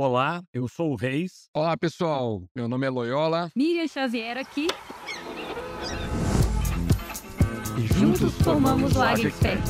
[0.00, 1.50] Olá, eu sou o Reis.
[1.52, 2.44] Olá, pessoal.
[2.54, 3.50] Meu nome é Loyola.
[3.56, 4.68] Miriam Xavier aqui.
[7.76, 9.60] E Juntos formamos o AgriExpert.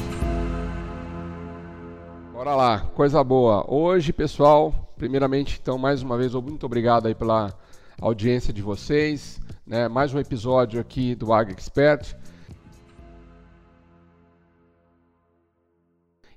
[2.30, 3.64] Bora lá, coisa boa.
[3.72, 7.58] Hoje, pessoal, primeiramente, então, mais uma vez, muito obrigado aí pela
[7.98, 9.40] audiência de vocês.
[9.66, 9.88] Né?
[9.88, 12.14] Mais um episódio aqui do AgriExpert.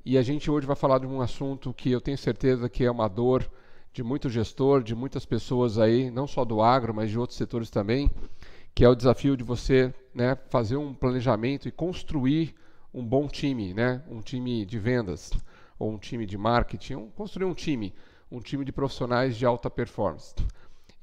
[0.05, 2.89] E a gente hoje vai falar de um assunto que eu tenho certeza que é
[2.89, 3.51] uma dor
[3.93, 7.69] de muito gestor, de muitas pessoas aí, não só do agro, mas de outros setores
[7.69, 8.09] também,
[8.73, 12.55] que é o desafio de você né, fazer um planejamento e construir
[12.93, 15.31] um bom time, né, um time de vendas
[15.77, 17.93] ou um time de marketing, um, construir um time,
[18.31, 20.35] um time de profissionais de alta performance.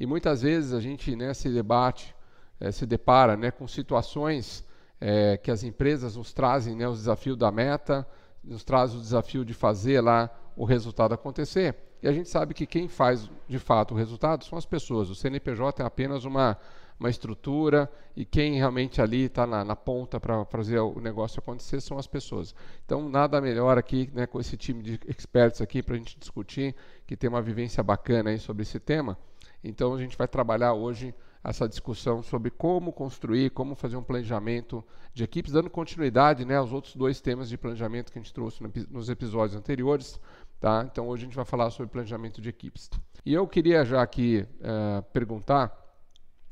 [0.00, 2.14] E muitas vezes a gente né, se debate,
[2.60, 4.64] eh, se depara né, com situações
[5.00, 8.06] eh, que as empresas nos trazem né, os desafios da meta,
[8.42, 11.87] nos traz o desafio de fazer lá o resultado acontecer.
[12.02, 15.10] E a gente sabe que quem faz de fato o resultado são as pessoas.
[15.10, 16.56] O CNPJ é apenas uma,
[16.98, 21.80] uma estrutura e quem realmente ali está na, na, ponta para fazer o negócio acontecer
[21.80, 22.54] são as pessoas.
[22.84, 26.74] Então, nada melhor aqui né, com esse time de experts aqui para a gente discutir,
[27.06, 29.18] que tem uma vivência bacana aí sobre esse tema.
[29.62, 34.84] Então, a gente vai trabalhar hoje essa discussão sobre como construir, como fazer um planejamento
[35.14, 38.62] de equipes, dando continuidade né, aos outros dois temas de planejamento que a gente trouxe
[38.90, 40.20] nos episódios anteriores.
[40.60, 40.88] Tá?
[40.90, 42.90] Então hoje a gente vai falar sobre planejamento de equipes.
[43.24, 45.72] E eu queria já aqui uh, perguntar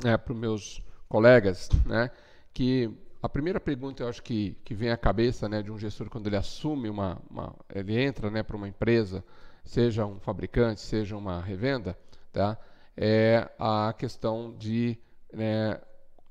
[0.05, 2.11] uh, para os meus colegas né,
[2.53, 2.91] que
[3.23, 6.29] a primeira pergunta eu acho que, que vem à cabeça né, de um gestor quando
[6.29, 9.25] ele assume uma, uma ele entra né, para uma empresa,
[9.65, 11.99] seja um fabricante, seja uma revenda,
[12.33, 12.57] tá?
[12.97, 14.99] é a questão de
[15.33, 15.79] né,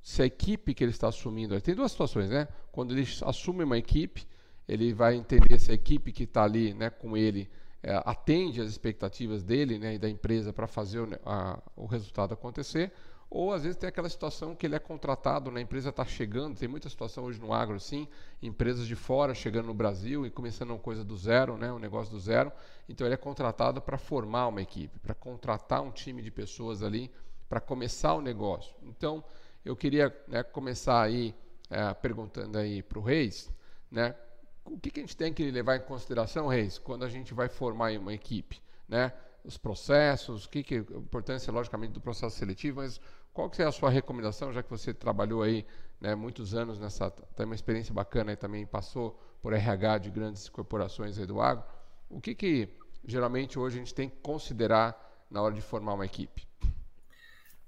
[0.01, 1.59] se a equipe que ele está assumindo.
[1.61, 2.47] Tem duas situações, né?
[2.71, 4.27] Quando ele assume uma equipe,
[4.67, 7.49] ele vai entender se a equipe que está ali né, com ele
[7.85, 12.33] é, atende às expectativas dele né, e da empresa para fazer o, a, o resultado
[12.33, 12.91] acontecer,
[13.29, 16.57] ou às vezes tem aquela situação que ele é contratado, né, a empresa está chegando,
[16.57, 18.07] tem muita situação hoje no agro, sim,
[18.41, 22.11] empresas de fora chegando no Brasil e começando uma coisa do zero, né, um negócio
[22.11, 22.51] do zero.
[22.89, 27.11] Então ele é contratado para formar uma equipe, para contratar um time de pessoas ali
[27.47, 28.73] para começar o negócio.
[28.81, 29.23] Então
[29.63, 31.35] eu queria né, começar aí
[31.69, 33.51] é, perguntando aí para o Reis,
[33.91, 34.15] né,
[34.65, 37.47] o que, que a gente tem que levar em consideração, Reis, quando a gente vai
[37.47, 38.61] formar uma equipe?
[38.87, 39.13] Né?
[39.43, 42.99] Os processos, o que, que a importância, logicamente, do processo seletivo, mas
[43.31, 45.65] qual que é a sua recomendação, já que você trabalhou aí
[46.01, 50.49] né, muitos anos nessa, tem uma experiência bacana e também passou por RH de grandes
[50.49, 51.63] corporações aí do agro,
[52.09, 52.69] o que, que
[53.05, 54.99] geralmente hoje a gente tem que considerar
[55.29, 56.47] na hora de formar uma equipe?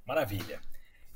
[0.05, 0.59] Maravilha.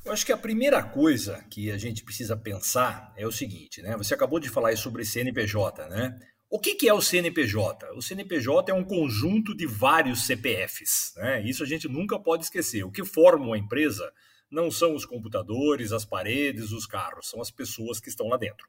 [0.04, 3.96] Eu acho que a primeira coisa que a gente precisa pensar é o seguinte, né?
[3.98, 6.20] Você acabou de falar sobre CNPJ, né?
[6.50, 7.92] O que, que é o CNPJ?
[7.96, 11.42] O CNPJ é um conjunto de vários CPFs, né?
[11.44, 12.84] Isso a gente nunca pode esquecer.
[12.84, 14.12] O que forma uma empresa
[14.50, 18.68] não são os computadores, as paredes, os carros, são as pessoas que estão lá dentro.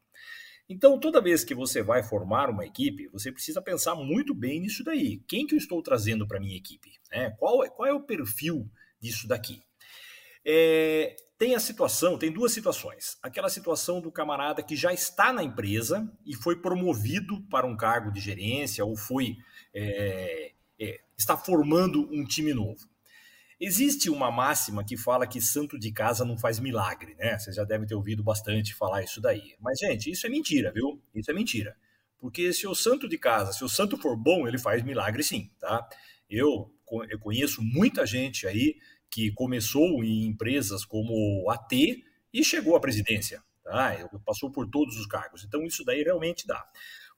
[0.68, 4.84] Então, toda vez que você vai formar uma equipe, você precisa pensar muito bem nisso
[4.84, 5.20] daí.
[5.26, 6.90] Quem que eu estou trazendo para minha equipe?
[7.10, 7.30] Né?
[7.38, 9.60] Qual, é, qual é o perfil disso daqui?
[10.44, 13.18] É, tem a situação, tem duas situações.
[13.22, 18.12] Aquela situação do camarada que já está na empresa e foi promovido para um cargo
[18.12, 19.36] de gerência ou foi
[19.74, 22.88] é, é, está formando um time novo.
[23.58, 27.38] Existe uma máxima que fala que santo de casa não faz milagre, né?
[27.38, 29.54] Vocês já devem ter ouvido bastante falar isso daí.
[29.60, 31.00] Mas, gente, isso é mentira, viu?
[31.14, 31.76] Isso é mentira.
[32.18, 35.50] Porque se o santo de casa, se o santo for bom, ele faz milagre sim,
[35.60, 35.88] tá?
[36.28, 36.72] Eu,
[37.08, 38.76] eu conheço muita gente aí
[39.12, 42.02] que começou em empresas como a T
[42.32, 43.44] e chegou à presidência.
[43.62, 44.08] Tá?
[44.24, 45.44] Passou por todos os cargos.
[45.44, 46.66] Então, isso daí realmente dá.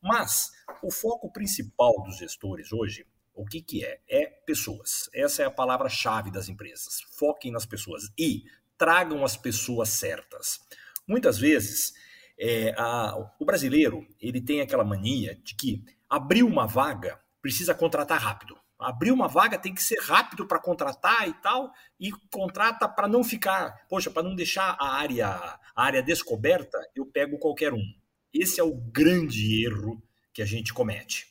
[0.02, 0.50] Mas
[0.82, 4.00] o foco principal dos gestores hoje, o que, que é?
[4.08, 5.08] É pessoas.
[5.14, 7.00] Essa é a palavra-chave das empresas.
[7.16, 8.42] Foquem nas pessoas e
[8.76, 10.60] tragam as pessoas certas.
[11.06, 11.94] Muitas vezes,
[12.36, 18.20] é, a, o brasileiro ele tem aquela mania de que abriu uma vaga, precisa contratar
[18.20, 23.08] rápido abrir uma vaga tem que ser rápido para contratar e tal, e contrata para
[23.08, 27.84] não ficar, poxa, para não deixar a área, a área descoberta, eu pego qualquer um.
[28.32, 31.26] Esse é o grande erro que a gente comete.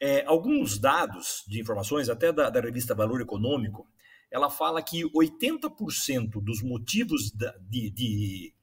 [0.00, 3.86] É, alguns dados de informações, até da, da, revista Valor Econômico,
[4.30, 8.54] ela fala que 80% dos motivos de, de,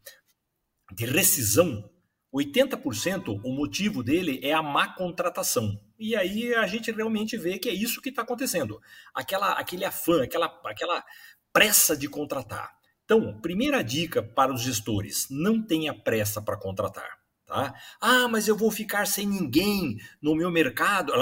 [0.94, 1.89] de rescisão
[2.33, 5.79] 80% o motivo dele é a má contratação.
[5.97, 8.79] E aí a gente realmente vê que é isso que está acontecendo.
[9.13, 11.03] Aquela, aquele afã, aquela, aquela
[11.51, 12.75] pressa de contratar.
[13.03, 17.17] Então, primeira dica para os gestores: não tenha pressa para contratar.
[17.45, 17.73] Tá?
[18.01, 21.13] Ah, mas eu vou ficar sem ninguém no meu mercado,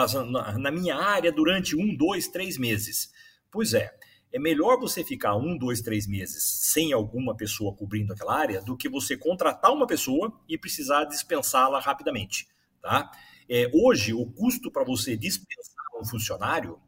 [0.57, 3.13] na minha área, durante um, dois, três meses.
[3.51, 3.93] Pois é,
[4.33, 8.75] é melhor você ficar um, dois, três meses sem alguma pessoa cobrindo aquela área do
[8.75, 12.47] que você contratar uma pessoa e precisar dispensá-la rapidamente.
[12.81, 13.11] Tá?
[13.49, 16.79] É, hoje, o custo para você dispensar um funcionário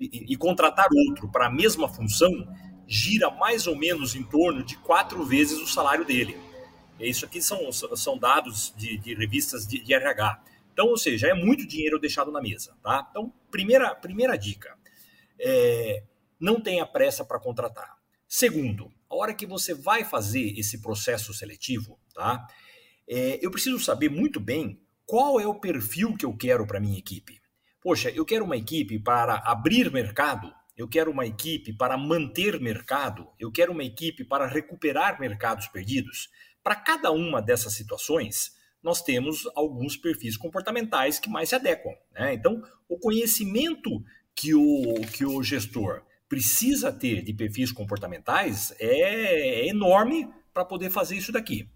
[0.00, 2.30] e, e contratar outro para a mesma função
[2.86, 6.36] gira mais ou menos em torno de quatro vezes o salário dele.
[6.98, 10.42] Isso aqui são, são dados de, de revistas de, de, RH.
[10.72, 12.76] Então, ou seja, é muito dinheiro deixado na mesa.
[12.82, 13.06] Tá?
[13.10, 14.76] Então, primeira, primeira dica:
[15.38, 16.02] é,
[16.40, 17.98] não tenha pressa para contratar.
[18.26, 22.46] Segundo, a hora que você vai fazer esse processo seletivo, tá?
[23.08, 24.78] É, eu preciso saber muito bem
[25.08, 27.40] qual é o perfil que eu quero para minha equipe.
[27.80, 33.26] Poxa, eu quero uma equipe para abrir mercado, eu quero uma equipe para manter mercado,
[33.40, 36.28] eu quero uma equipe para recuperar mercados perdidos.
[36.62, 38.52] Para cada uma dessas situações,
[38.82, 41.94] nós temos alguns perfis comportamentais que mais se adequam.
[42.12, 42.34] Né?
[42.34, 44.04] Então, o conhecimento
[44.36, 50.90] que o, que o gestor precisa ter de perfis comportamentais é, é enorme para poder
[50.90, 51.66] fazer isso daqui.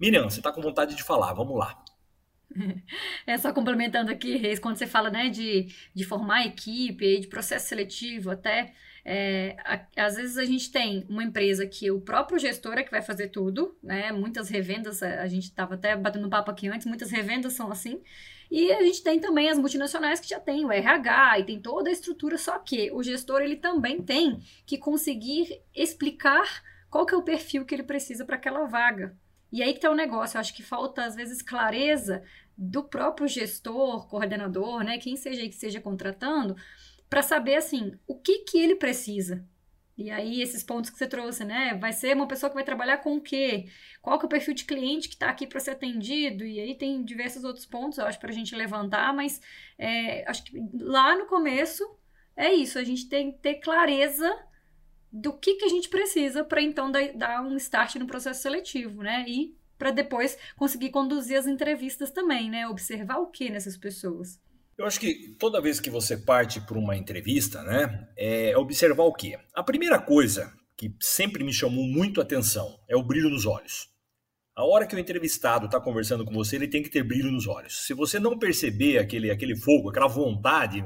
[0.00, 1.80] Miriam, você está com vontade de falar, vamos lá.
[3.26, 7.68] É só complementando aqui, Reis, quando você fala né, de, de formar equipe, de processo
[7.68, 8.72] seletivo até,
[9.04, 12.90] é, a, às vezes a gente tem uma empresa que o próprio gestor é que
[12.90, 14.12] vai fazer tudo, né?
[14.12, 18.02] Muitas revendas, a gente estava até batendo papo aqui antes, muitas revendas são assim.
[18.50, 21.88] E a gente tem também as multinacionais que já tem o RH e tem toda
[21.88, 27.16] a estrutura, só que o gestor ele também tem que conseguir explicar qual que é
[27.16, 29.16] o perfil que ele precisa para aquela vaga.
[29.52, 32.22] E aí que tá o negócio, eu acho que falta às vezes clareza
[32.56, 36.56] do próprio gestor, coordenador, né, quem seja aí que esteja contratando,
[37.08, 39.44] para saber assim, o que que ele precisa.
[39.96, 42.98] E aí esses pontos que você trouxe, né, vai ser uma pessoa que vai trabalhar
[42.98, 43.66] com o quê?
[44.00, 46.44] Qual que é o perfil de cliente que está aqui para ser atendido?
[46.44, 49.40] E aí tem diversos outros pontos, eu acho, para a gente levantar, mas
[49.78, 51.84] é, acho que lá no começo
[52.36, 54.34] é isso, a gente tem que ter clareza
[55.12, 59.24] do que, que a gente precisa para então dar, um start no processo seletivo, né?
[59.26, 62.66] E para depois conseguir conduzir as entrevistas também, né?
[62.68, 64.38] Observar o que nessas pessoas.
[64.78, 69.12] Eu acho que toda vez que você parte para uma entrevista, né, é observar o
[69.12, 69.38] quê?
[69.54, 73.90] A primeira coisa que sempre me chamou muito atenção é o brilho nos olhos.
[74.56, 77.46] A hora que o entrevistado está conversando com você, ele tem que ter brilho nos
[77.46, 77.86] olhos.
[77.86, 80.82] Se você não perceber aquele, aquele fogo, aquela vontade,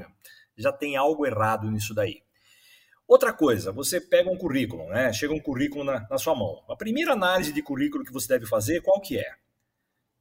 [0.56, 2.23] já tem algo errado nisso daí.
[3.06, 5.12] Outra coisa, você pega um currículo, né?
[5.12, 6.64] Chega um currículo na, na sua mão.
[6.68, 9.34] A primeira análise de currículo que você deve fazer, qual que é?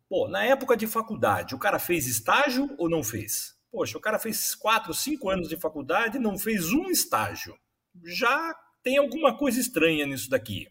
[0.09, 3.55] Pô, na época de faculdade, o cara fez estágio ou não fez?
[3.71, 7.57] Poxa, o cara fez quatro, cinco anos de faculdade e não fez um estágio.
[8.03, 8.53] Já
[8.83, 10.67] tem alguma coisa estranha nisso daqui.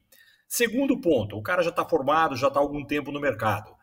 [0.47, 3.75] Segundo ponto, o cara já está formado, já está há algum tempo no mercado.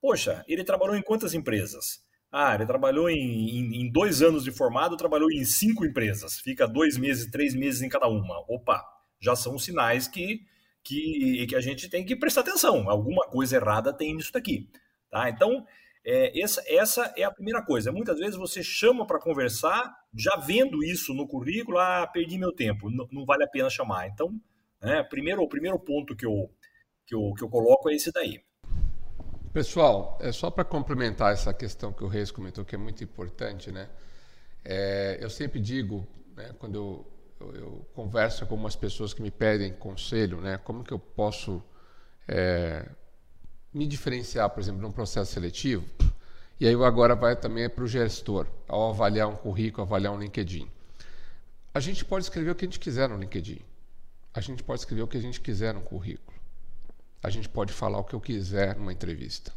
[0.00, 2.03] Poxa, ele trabalhou em quantas empresas?
[2.36, 6.40] Ah, ele trabalhou em, em, em, dois anos de formado, trabalhou em cinco empresas.
[6.40, 8.40] Fica dois meses, três meses em cada uma.
[8.48, 8.84] Opa,
[9.20, 10.40] já são sinais que,
[10.82, 12.90] que, que a gente tem que prestar atenção.
[12.90, 14.68] Alguma coisa errada tem nisso daqui.
[15.08, 15.30] Tá?
[15.30, 15.64] Então,
[16.04, 17.92] é, essa, essa é a primeira coisa.
[17.92, 22.90] Muitas vezes você chama para conversar, já vendo isso no currículo, ah, perdi meu tempo,
[22.90, 24.08] não, não vale a pena chamar.
[24.08, 24.34] Então,
[24.82, 26.50] né, primeiro, o primeiro ponto que eu,
[27.06, 28.42] que, eu, que eu coloco é esse daí.
[29.54, 33.70] Pessoal, é só para complementar essa questão que o Reis comentou, que é muito importante,
[33.70, 33.88] né?
[34.64, 36.04] É, eu sempre digo,
[36.34, 37.06] né, quando eu,
[37.38, 41.62] eu, eu, converso com algumas pessoas que me pedem conselho, né, como que eu posso
[42.26, 42.84] é,
[43.72, 45.86] me diferenciar, por exemplo, num processo seletivo?
[46.58, 50.68] E aí agora vai também para o gestor, ao avaliar um currículo, avaliar um LinkedIn.
[51.72, 53.60] A gente pode escrever o que a gente quiser no LinkedIn.
[54.34, 56.33] A gente pode escrever o que a gente quiser no currículo
[57.24, 59.50] a gente pode falar o que eu quiser numa entrevista.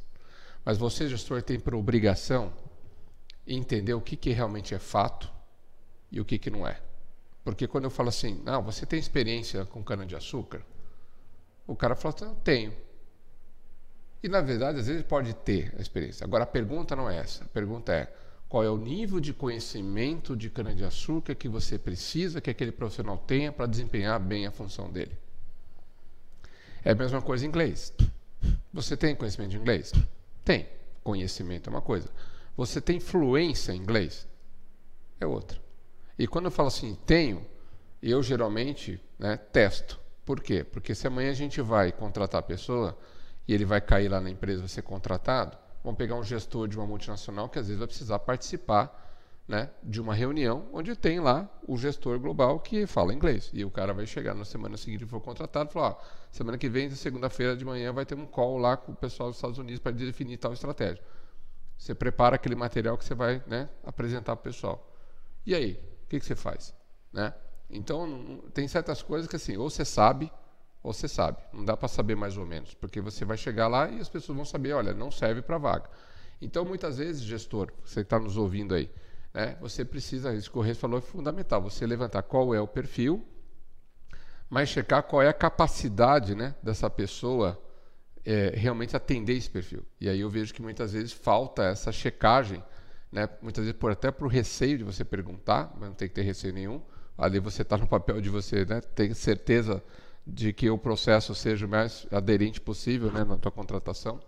[0.64, 2.54] Mas você, gestor, tem por obrigação
[3.46, 5.30] entender o que, que realmente é fato
[6.10, 6.80] e o que, que não é.
[7.44, 10.62] Porque quando eu falo assim, não, você tem experiência com cana-de-açúcar?
[11.68, 12.74] O cara fala assim, tenho.
[14.24, 16.24] E na verdade, às vezes pode ter a experiência.
[16.24, 17.44] Agora a pergunta não é essa.
[17.44, 18.14] A pergunta é
[18.48, 23.52] qual é o nível de conhecimento de cana-de-açúcar que você precisa que aquele profissional tenha
[23.52, 25.27] para desempenhar bem a função dele.
[26.88, 27.94] É a mesma coisa em inglês.
[28.72, 29.92] Você tem conhecimento de inglês?
[30.46, 30.70] Tem.
[31.04, 32.10] Conhecimento é uma coisa.
[32.56, 34.26] Você tem fluência em inglês?
[35.20, 35.60] É outra.
[36.18, 37.46] E quando eu falo assim, tenho,
[38.02, 40.00] eu geralmente né, testo.
[40.24, 40.64] Por quê?
[40.64, 42.98] Porque se amanhã a gente vai contratar a pessoa
[43.46, 46.78] e ele vai cair lá na empresa, vai ser contratado, vamos pegar um gestor de
[46.78, 49.07] uma multinacional que às vezes vai precisar participar
[49.48, 53.50] né, de uma reunião onde tem lá o gestor global que fala inglês.
[53.54, 55.98] E o cara vai chegar na semana seguinte que for contratado e falar: ó,
[56.32, 59.38] semana que vem, segunda-feira de manhã, vai ter um call lá com o pessoal dos
[59.38, 61.04] Estados Unidos para definir tal estratégia.
[61.78, 64.94] Você prepara aquele material que você vai né, apresentar para o pessoal.
[65.46, 65.74] E aí,
[66.04, 66.74] o que, que você faz?
[67.14, 67.34] Né?
[67.70, 70.32] Então, tem certas coisas que assim, ou você sabe,
[70.82, 71.38] ou você sabe.
[71.54, 74.36] Não dá para saber mais ou menos, porque você vai chegar lá e as pessoas
[74.36, 75.90] vão saber, olha, não serve para vaga.
[76.42, 78.90] Então, muitas vezes, gestor, você está nos ouvindo aí,
[79.34, 82.68] né, você precisa, isso que o Reis falou é fundamental, você levantar qual é o
[82.68, 83.26] perfil,
[84.50, 87.62] mas checar qual é a capacidade né, dessa pessoa
[88.26, 89.86] é, realmente atender esse perfil.
[90.00, 92.64] E aí eu vejo que muitas vezes falta essa checagem,
[93.12, 96.24] né, muitas vezes por, até por receio de você perguntar, mas não tem que ter
[96.24, 96.82] receio nenhum.
[97.18, 99.84] Ali você está no papel de você né, ter certeza
[100.26, 104.20] de que o processo seja o mais aderente possível né, na tua contratação.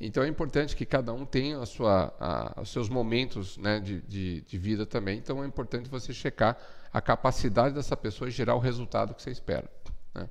[0.00, 4.00] Então é importante que cada um tenha a sua, a, os seus momentos né, de,
[4.02, 5.18] de, de, vida também.
[5.18, 6.56] Então é importante você checar
[6.92, 9.68] a capacidade dessa pessoa e gerar o resultado que você espera.
[10.14, 10.30] Né?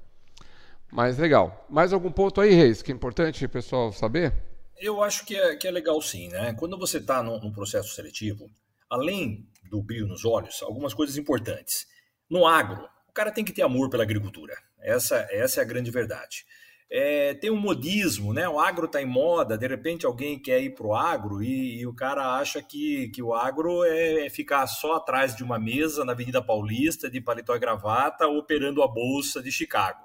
[0.89, 1.65] Mas legal.
[1.69, 4.33] Mais algum ponto aí, Reis, que é importante o pessoal saber?
[4.77, 6.29] Eu acho que é, que é legal sim.
[6.29, 6.53] Né?
[6.53, 8.49] Quando você está num, num processo seletivo,
[8.89, 11.85] além do brilho nos olhos, algumas coisas importantes.
[12.29, 14.55] No agro, o cara tem que ter amor pela agricultura.
[14.79, 16.45] Essa, essa é a grande verdade.
[16.89, 18.47] É, tem um modismo, né?
[18.47, 21.85] O agro está em moda, de repente alguém quer ir para o agro e, e,
[21.85, 26.05] o cara acha que, que o agro é, é, ficar só atrás de uma mesa
[26.05, 29.99] na Avenida Paulista, de paletó e gravata, operando a bolsa de Chicago.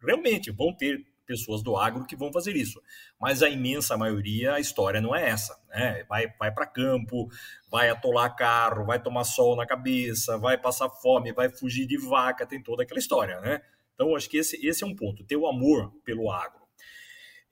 [0.00, 2.82] Realmente, vão ter pessoas do agro que vão fazer isso,
[3.20, 5.56] mas a imensa maioria, a história não é essa.
[5.68, 6.04] Né?
[6.08, 7.28] Vai, vai para campo,
[7.70, 12.46] vai atolar carro, vai tomar sol na cabeça, vai passar fome, vai fugir de vaca,
[12.46, 13.62] tem toda aquela história, né?
[14.00, 16.58] Então, acho que esse, esse é um ponto, ter o amor pelo agro.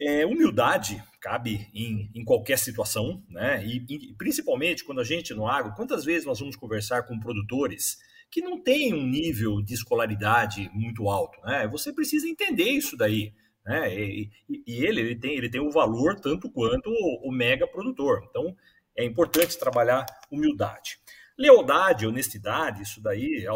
[0.01, 3.63] É, humildade cabe em, em, qualquer situação, né?
[3.67, 7.99] E, e, principalmente quando a gente no agro, quantas vezes nós vamos conversar com produtores
[8.31, 11.69] que não têm um nível de escolaridade muito alto, né?
[11.69, 13.35] Você precisa entender isso daí,
[13.67, 13.95] né?
[13.95, 18.27] E, e ele, ele tem ele tem um valor tanto quanto o, o mega produtor.
[18.31, 18.57] Então
[18.97, 20.99] é importante trabalhar humildade,
[21.37, 23.47] lealdade, honestidade, isso daí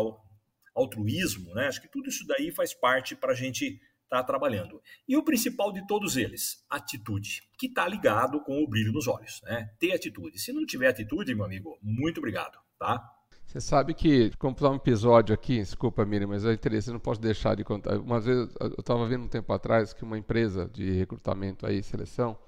[0.75, 1.67] altruísmo, né?
[1.67, 3.81] Acho que tudo isso daí faz parte para a gente
[4.13, 4.81] estar tá trabalhando.
[5.09, 9.41] E o principal de todos eles, atitude, que está ligado com o brilho nos olhos,
[9.45, 9.71] né?
[9.79, 10.39] Ter atitude.
[10.39, 13.03] Se não tiver atitude, meu amigo, muito obrigado, tá?
[13.47, 17.55] Você sabe que, comprar um episódio aqui, desculpa, Miriam, mas é interessante, não posso deixar
[17.55, 17.99] de contar.
[17.99, 22.39] Uma vez, eu estava vendo um tempo atrás que uma empresa de recrutamento aí, seleção,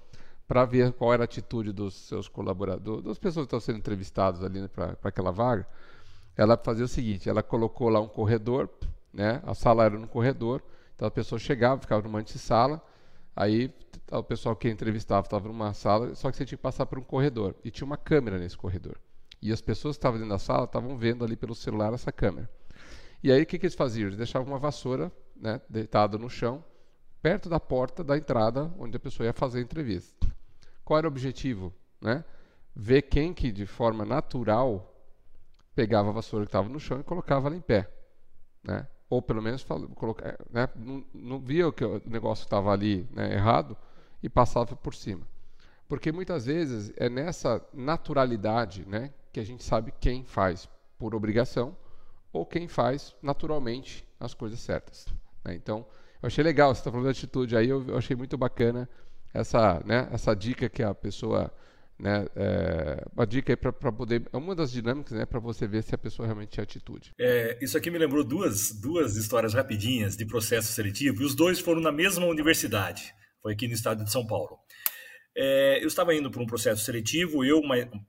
[0.47, 4.43] para ver qual era a atitude dos seus colaboradores, das pessoas que estão sendo entrevistadas
[4.43, 5.67] ali né, para aquela vaga,
[6.37, 8.69] ela fazia o seguinte: ela colocou lá um corredor,
[9.13, 9.41] né?
[9.45, 10.61] A sala era no corredor,
[10.95, 12.81] então a pessoa chegava, ficava numa antessala,
[13.35, 13.73] aí
[14.11, 17.03] o pessoal que entrevistava estava numa sala, só que você tinha que passar por um
[17.03, 18.97] corredor e tinha uma câmera nesse corredor.
[19.41, 22.49] E as pessoas que estavam dentro da sala estavam vendo ali pelo celular essa câmera.
[23.23, 24.07] E aí o que, que eles faziam?
[24.07, 26.63] Eles deixavam uma vassoura, né, deitada no chão,
[27.21, 30.27] perto da porta da entrada onde a pessoa ia fazer a entrevista.
[30.83, 32.23] Qual era o objetivo, né?
[32.75, 34.94] Ver quem que de forma natural
[35.75, 37.89] pegava a vassoura que estava no chão e colocava ela em pé,
[38.63, 38.87] né?
[39.09, 39.63] Ou pelo menos
[39.95, 40.67] colocar, né?
[40.75, 43.77] não, não, via que o negócio estava ali né, errado
[44.23, 45.27] e passava por cima.
[45.87, 50.67] Porque muitas vezes é nessa naturalidade né, que a gente sabe quem faz
[50.97, 51.77] por obrigação
[52.33, 55.05] ou quem faz naturalmente as coisas certas.
[55.43, 55.53] Né?
[55.53, 55.85] Então,
[56.21, 58.89] eu achei legal, você está falando de atitude aí, eu, eu achei muito bacana
[59.31, 61.53] essa, né, essa dica que a pessoa
[61.97, 64.27] né, é, uma dica aí para poder.
[64.31, 67.11] É uma das dinâmicas né, para você ver se a pessoa realmente tem atitude.
[67.19, 71.59] É, isso aqui me lembrou duas, duas histórias rapidinhas de processo seletivo, e os dois
[71.59, 73.13] foram na mesma universidade.
[73.41, 74.57] Foi aqui no estado de São Paulo.
[75.37, 77.61] É, eu estava indo para um processo seletivo, eu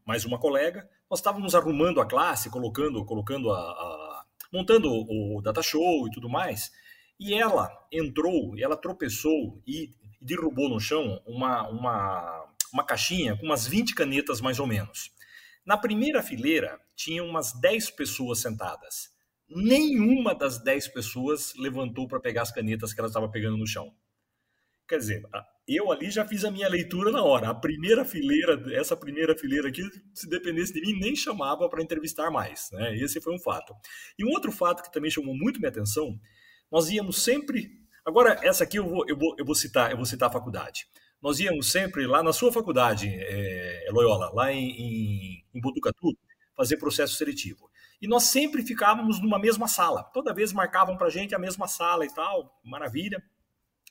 [0.07, 5.63] mais, uma colega, nós estávamos arrumando a classe, colocando, colocando a, a, montando o data
[5.63, 6.71] show e tudo mais.
[7.19, 9.91] E ela entrou, ela tropeçou e
[10.21, 15.11] derrubou no chão uma, uma uma caixinha com umas 20 canetas mais ou menos.
[15.65, 19.11] Na primeira fileira tinha umas 10 pessoas sentadas.
[19.49, 23.93] Nenhuma das 10 pessoas levantou para pegar as canetas que ela estava pegando no chão.
[24.89, 25.23] Quer dizer,
[25.67, 27.49] eu ali já fiz a minha leitura na hora.
[27.49, 29.83] A primeira fileira, essa primeira fileira aqui,
[30.15, 32.71] se dependesse de mim, nem chamava para entrevistar mais.
[32.73, 32.97] Né?
[32.97, 33.75] Esse foi um fato.
[34.17, 36.19] E um outro fato que também chamou muito minha atenção,
[36.71, 37.71] nós íamos sempre.
[38.05, 40.87] Agora, essa aqui eu vou, eu vou, eu vou citar, eu vou citar a faculdade
[41.27, 46.17] nós íamos sempre lá na sua faculdade, é, Loyola, lá em, em, em Botucatu,
[46.55, 47.69] fazer processo seletivo.
[48.01, 50.05] E nós sempre ficávamos numa mesma sala.
[50.15, 53.21] Toda vez marcavam para gente a mesma sala e tal, maravilha.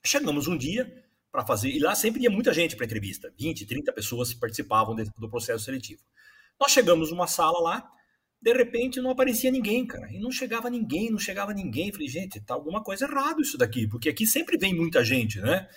[0.01, 0.89] Chegamos um dia
[1.29, 5.29] para fazer, e lá sempre ia muita gente para entrevista, 20, 30 pessoas participavam do
[5.29, 6.03] processo seletivo.
[6.57, 7.91] Nós chegamos numa sala lá,
[8.41, 11.91] de repente não aparecia ninguém, cara, e não chegava ninguém, não chegava ninguém.
[11.91, 15.67] Falei, gente, tá alguma coisa errado isso daqui, porque aqui sempre vem muita gente, né?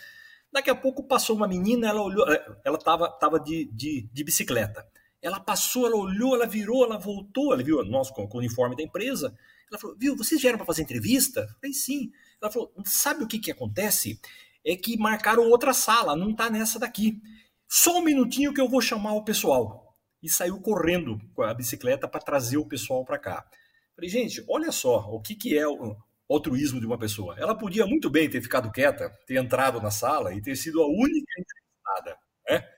[0.52, 2.26] Daqui a pouco passou uma menina, ela olhou,
[2.64, 4.86] ela estava tava de, de, de, bicicleta.
[5.20, 8.76] Ela passou, ela olhou, ela virou, ela voltou, ela viu nós com, com o uniforme
[8.76, 9.36] da empresa.
[9.70, 11.40] Ela falou, viu, vocês vieram para fazer entrevista?
[11.40, 12.10] Eu falei, sim.
[12.40, 14.18] Ela falou, sabe o que, que acontece?
[14.64, 17.20] É que marcaram outra sala, não está nessa daqui.
[17.68, 19.96] Só um minutinho que eu vou chamar o pessoal.
[20.22, 23.44] E saiu correndo com a bicicleta para trazer o pessoal para cá.
[23.94, 25.96] Falei, gente, olha só o que, que é o
[26.28, 27.34] altruísmo de uma pessoa.
[27.38, 30.86] Ela podia muito bem ter ficado quieta, ter entrado na sala e ter sido a
[30.86, 32.18] única entrevistada.
[32.48, 32.68] Né?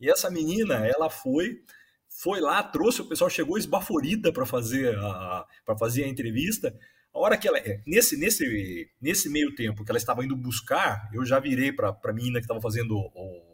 [0.00, 1.62] E essa menina, ela foi,
[2.08, 6.74] foi lá, trouxe o pessoal, chegou esbaforida para fazer a para fazer a entrevista.
[7.12, 11.08] A hora que ela é, nesse nesse nesse meio tempo que ela estava indo buscar,
[11.12, 13.47] eu já virei para a menina que estava fazendo o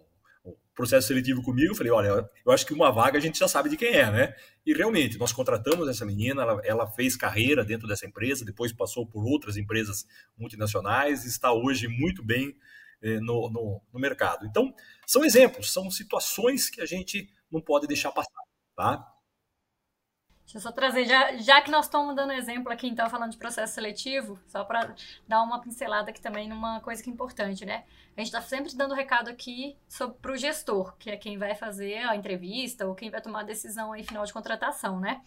[0.75, 3.69] processo seletivo comigo, eu falei, olha, eu acho que uma vaga a gente já sabe
[3.69, 4.35] de quem é, né?
[4.67, 9.07] E realmente, nós contratamos essa menina, ela, ela fez carreira dentro dessa empresa, depois passou
[9.07, 10.05] por outras empresas
[10.37, 12.57] multinacionais, está hoje muito bem
[13.03, 14.47] eh, no, no, no, mercado.
[14.47, 14.75] Então,
[15.07, 18.43] são exemplos, são situações que a gente não pode deixar passar,
[18.75, 19.14] tá?
[20.45, 23.39] Deixa eu só trazer, já, já que nós estamos dando exemplo aqui, então, falando de
[23.39, 24.95] processo seletivo, só para
[25.27, 27.85] dar uma pincelada aqui também numa coisa que é importante, né?
[28.17, 29.77] A gente está sempre dando recado aqui
[30.21, 33.45] para o gestor, que é quem vai fazer a entrevista ou quem vai tomar a
[33.45, 35.23] decisão aí final de contratação, né?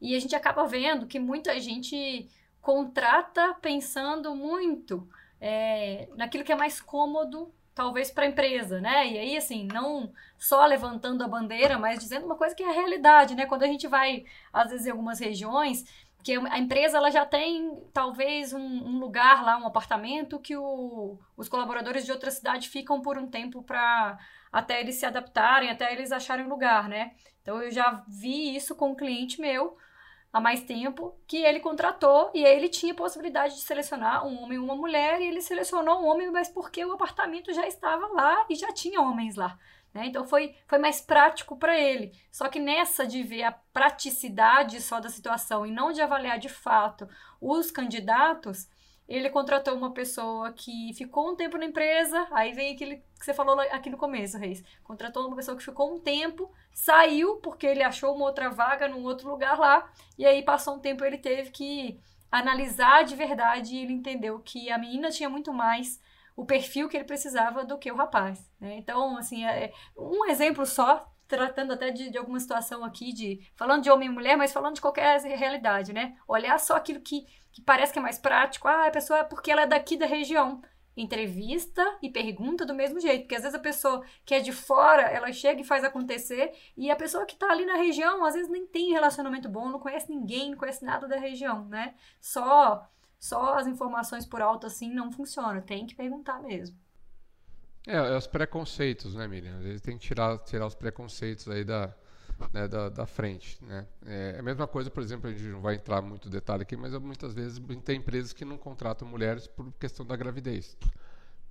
[0.00, 2.28] E a gente acaba vendo que muita gente
[2.60, 5.06] contrata pensando muito
[5.40, 9.06] é, naquilo que é mais cômodo talvez para a empresa, né?
[9.08, 12.72] E aí, assim, não só levantando a bandeira, mas dizendo uma coisa que é a
[12.72, 13.46] realidade, né?
[13.46, 15.84] Quando a gente vai, às vezes, em algumas regiões,
[16.22, 21.18] que a empresa ela já tem talvez um, um lugar lá, um apartamento que o,
[21.36, 24.18] os colaboradores de outra cidade ficam por um tempo para
[24.50, 27.12] até eles se adaptarem, até eles acharem lugar, né?
[27.42, 29.76] Então eu já vi isso com um cliente meu
[30.34, 34.58] há mais tempo, que ele contratou e ele tinha possibilidade de selecionar um homem e
[34.58, 38.56] uma mulher, e ele selecionou um homem, mas porque o apartamento já estava lá e
[38.56, 39.56] já tinha homens lá.
[39.94, 40.06] Né?
[40.06, 42.12] Então foi, foi mais prático para ele.
[42.32, 46.48] Só que nessa de ver a praticidade só da situação e não de avaliar de
[46.48, 47.08] fato
[47.40, 48.68] os candidatos,
[49.08, 53.34] ele contratou uma pessoa que ficou um tempo na empresa, aí vem aquilo que você
[53.34, 54.64] falou aqui no começo, Reis.
[54.82, 59.04] Contratou uma pessoa que ficou um tempo, saiu porque ele achou uma outra vaga num
[59.04, 63.82] outro lugar lá, e aí passou um tempo ele teve que analisar de verdade e
[63.82, 66.00] ele entendeu que a menina tinha muito mais
[66.36, 68.50] o perfil que ele precisava do que o rapaz.
[68.58, 68.76] Né?
[68.76, 73.82] Então, assim, é um exemplo só tratando até de, de, alguma situação aqui, de falando
[73.82, 76.16] de homem e mulher, mas falando de qualquer realidade, né?
[76.28, 78.66] Olhar só aquilo que, que parece que é mais prático.
[78.66, 80.60] Ah, a pessoa é porque ela é daqui da região.
[80.96, 85.02] Entrevista e pergunta do mesmo jeito, porque às vezes a pessoa que é de fora,
[85.02, 88.48] ela chega e faz acontecer, e a pessoa que está ali na região, às vezes
[88.48, 91.94] nem tem relacionamento bom, não conhece ninguém, não conhece nada da região, né?
[92.20, 92.88] Só
[93.18, 96.76] só as informações por alto assim não funciona, tem que perguntar mesmo.
[97.86, 99.56] É, é os preconceitos, né, Miriam?
[99.56, 101.94] Às vezes tem que tirar, tirar os preconceitos aí da,
[102.52, 103.58] né, da, da, frente.
[103.64, 103.86] Né?
[104.06, 106.92] É a mesma coisa, por exemplo, a gente não vai entrar muito detalhe aqui, mas
[106.98, 110.76] muitas vezes tem empresas que não contratam mulheres por questão da gravidez,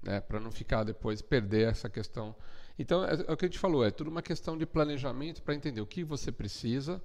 [0.02, 0.22] né?
[0.22, 2.36] para não ficar depois perder essa questão.
[2.78, 5.54] Então, é, é, o que a gente falou, é tudo uma questão de planejamento para
[5.54, 7.02] entender o que você precisa,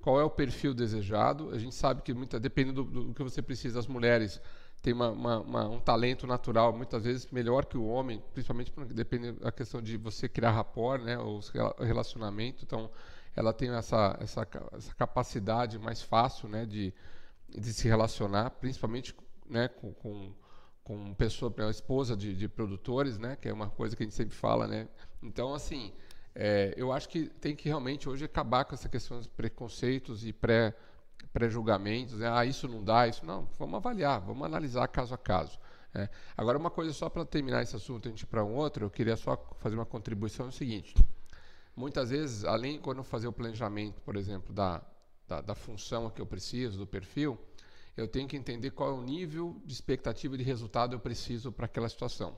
[0.00, 1.50] qual é o perfil desejado.
[1.50, 4.40] A gente sabe que muita, dependendo do, do que você precisa, as mulheres
[4.84, 9.32] tem uma, uma, uma, um talento natural muitas vezes melhor que o homem, principalmente depende
[9.32, 11.40] da questão de você criar rapport, né, o
[11.82, 12.62] relacionamento.
[12.62, 12.90] Então,
[13.36, 16.92] ela tem essa, essa, essa capacidade mais fácil, né, de,
[17.48, 19.14] de se relacionar, principalmente,
[19.48, 20.32] né, com, com,
[20.82, 24.14] com pessoa, a esposa de, de produtores, né, que é uma coisa que a gente
[24.14, 24.88] sempre fala, né.
[25.22, 25.92] Então, assim,
[26.34, 30.32] é, eu acho que tem que realmente hoje acabar com essa questão dos preconceitos e
[30.32, 30.74] pré
[31.32, 32.28] pré-julgamentos, né?
[32.30, 33.48] ah, isso não dá, isso não.
[33.58, 35.58] Vamos avaliar, vamos analisar caso a caso.
[35.94, 36.08] É.
[36.36, 39.16] Agora, uma coisa só para terminar esse assunto, a gente para um outro, eu queria
[39.16, 40.94] só fazer uma contribuição: é o seguinte.
[41.76, 44.80] Muitas vezes, além quando eu fazer o planejamento, por exemplo, da,
[45.26, 47.38] da, da função que eu preciso, do perfil,
[47.96, 51.66] eu tenho que entender qual é o nível de expectativa de resultado eu preciso para
[51.66, 52.36] aquela situação.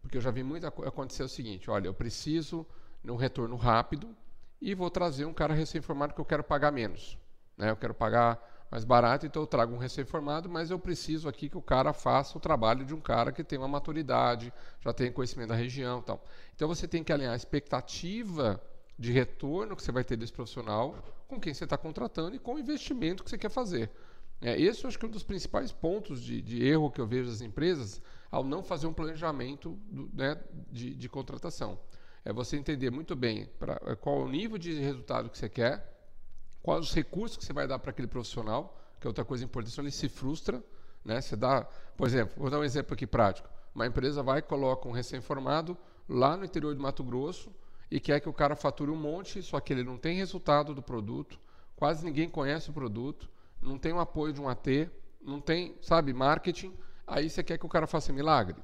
[0.00, 2.66] Porque eu já vi muito acontecer o seguinte: olha, eu preciso
[3.02, 4.14] de um retorno rápido
[4.60, 7.18] e vou trazer um cara recém-formado que eu quero pagar menos.
[7.56, 7.70] Né?
[7.70, 11.56] Eu quero pagar mais barato, então eu trago um recém-formado, mas eu preciso aqui que
[11.56, 15.48] o cara faça o trabalho de um cara que tem uma maturidade, já tem conhecimento
[15.48, 16.22] da região tal.
[16.54, 18.62] Então você tem que alinhar a expectativa
[18.98, 20.96] de retorno que você vai ter desse profissional
[21.28, 23.90] com quem você está contratando e com o investimento que você quer fazer.
[24.40, 27.06] É, esse eu acho que é um dos principais pontos de, de erro que eu
[27.06, 31.78] vejo das empresas ao não fazer um planejamento do, né, de, de, contratação.
[32.24, 35.96] É você entender muito bem pra, qual é o nível de resultado que você quer,
[36.62, 39.74] quais os recursos que você vai dar para aquele profissional, que é outra coisa importante,
[39.74, 40.62] senão ele se frustra.
[41.04, 41.20] Né?
[41.20, 41.64] Você dá,
[41.96, 43.48] por exemplo, vou dar um exemplo aqui prático.
[43.74, 45.76] Uma empresa vai e coloca um recém-formado
[46.08, 47.50] lá no interior de Mato Grosso
[47.90, 50.82] e quer que o cara fature um monte, só que ele não tem resultado do
[50.82, 51.38] produto,
[51.74, 53.28] quase ninguém conhece o produto,
[53.62, 56.72] não tem o apoio de um AT, não tem, sabe, marketing,
[57.06, 58.56] aí você quer que o cara faça milagre?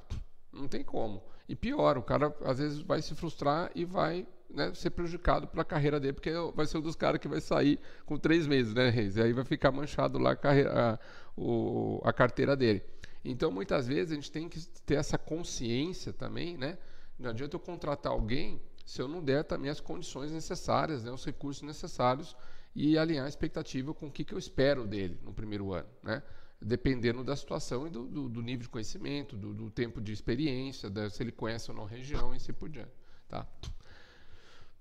[0.51, 1.23] Não tem como.
[1.47, 5.65] E pior, o cara às vezes vai se frustrar e vai né, ser prejudicado pela
[5.65, 8.89] carreira dele, porque vai ser um dos caras que vai sair com três meses, né,
[8.89, 9.17] Reis?
[9.17, 10.99] E aí vai ficar manchado lá a, carreira, a,
[11.35, 12.83] o, a carteira dele.
[13.23, 16.77] Então, muitas vezes, a gente tem que ter essa consciência também, né?
[17.17, 21.25] Não adianta eu contratar alguém se eu não der também as condições necessárias, né, os
[21.25, 22.35] recursos necessários
[22.75, 26.21] e alinhar a expectativa com o que, que eu espero dele no primeiro ano, né?
[26.61, 30.89] dependendo da situação e do, do, do nível de conhecimento, do, do, tempo de experiência,
[30.89, 32.91] da, se ele conhece ou não a região e assim por diante.
[33.27, 33.45] Tá?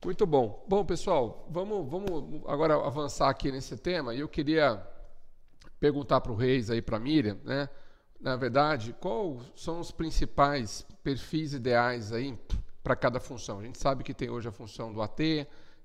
[0.05, 0.64] Muito bom.
[0.69, 4.87] Bom, pessoal, vamos, vamos agora avançar aqui nesse tema e eu queria
[5.81, 7.69] perguntar para o Reis aí, para a Miriam, né?
[8.21, 12.38] Na verdade, quais são os principais perfis ideais aí
[12.85, 13.61] para cada função?
[13.61, 15.18] A gente sabe que tem hoje a função do AT,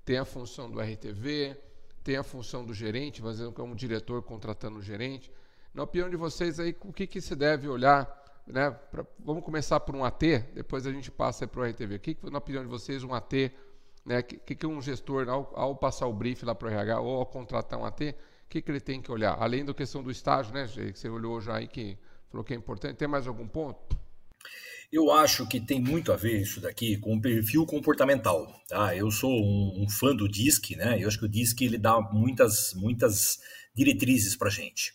[0.04, 1.56] tem a função do RTV,
[2.04, 5.32] tem a função do gerente, fazendo como diretor contratando o gerente.
[5.72, 8.18] Na opinião de vocês aí, o que, que se deve olhar?
[8.46, 8.70] Né?
[8.70, 10.20] Pra, vamos começar por um AT,
[10.54, 11.94] depois a gente passa para o RTV.
[11.94, 13.50] O que, que, na opinião de vocês, um AT,
[14.04, 14.22] né?
[14.22, 17.18] que, que, que um gestor, ao, ao passar o brief lá para o RH ou
[17.18, 19.36] ao contratar um AT, o que, que ele tem que olhar?
[19.40, 21.96] Além da questão do estágio, né, que você olhou já aí que
[22.28, 23.96] falou que é importante, tem mais algum ponto?
[24.92, 28.60] Eu acho que tem muito a ver isso daqui com o perfil comportamental.
[28.68, 28.96] Tá?
[28.96, 31.00] Eu sou um, um fã do DISC, né?
[31.00, 33.38] Eu acho que o DISC ele dá muitas, muitas
[33.72, 34.92] diretrizes para gente.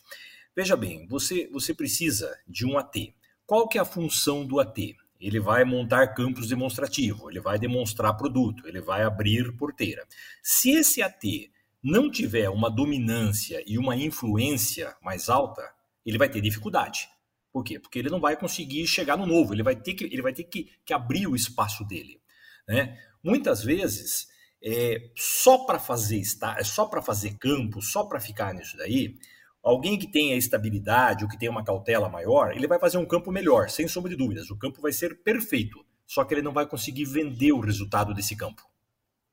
[0.56, 3.14] Veja bem, você, você precisa de um AT.
[3.46, 4.96] Qual que é a função do AT?
[5.20, 10.06] Ele vai montar campos demonstrativos, ele vai demonstrar produto, ele vai abrir porteira.
[10.44, 11.50] Se esse AT
[11.82, 15.62] não tiver uma dominância e uma influência mais alta,
[16.06, 17.08] ele vai ter dificuldade.
[17.56, 17.80] Por quê?
[17.80, 20.44] Porque ele não vai conseguir chegar no novo, ele vai ter que, ele vai ter
[20.44, 22.20] que, que abrir o espaço dele.
[22.68, 23.00] Né?
[23.24, 24.28] Muitas vezes,
[24.62, 26.22] é, só para fazer
[26.66, 29.18] só para fazer campo, só para ficar nisso daí,
[29.64, 33.32] Alguém que tenha estabilidade ou que tenha uma cautela maior, ele vai fazer um campo
[33.32, 34.52] melhor, sem sombra de dúvidas.
[34.52, 38.36] O campo vai ser perfeito, só que ele não vai conseguir vender o resultado desse
[38.36, 38.62] campo.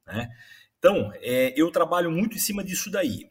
[0.07, 0.31] Né?
[0.79, 3.29] Então, é, eu trabalho muito em cima disso daí.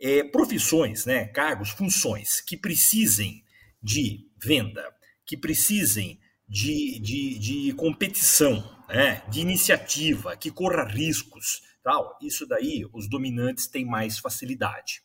[0.00, 3.41] É, profissões, né, cargos, funções que precisem
[3.82, 4.84] de venda,
[5.24, 12.18] que precisem de, de, de competição, né, de iniciativa, que corra riscos, tal.
[12.22, 15.02] Isso daí os dominantes têm mais facilidade.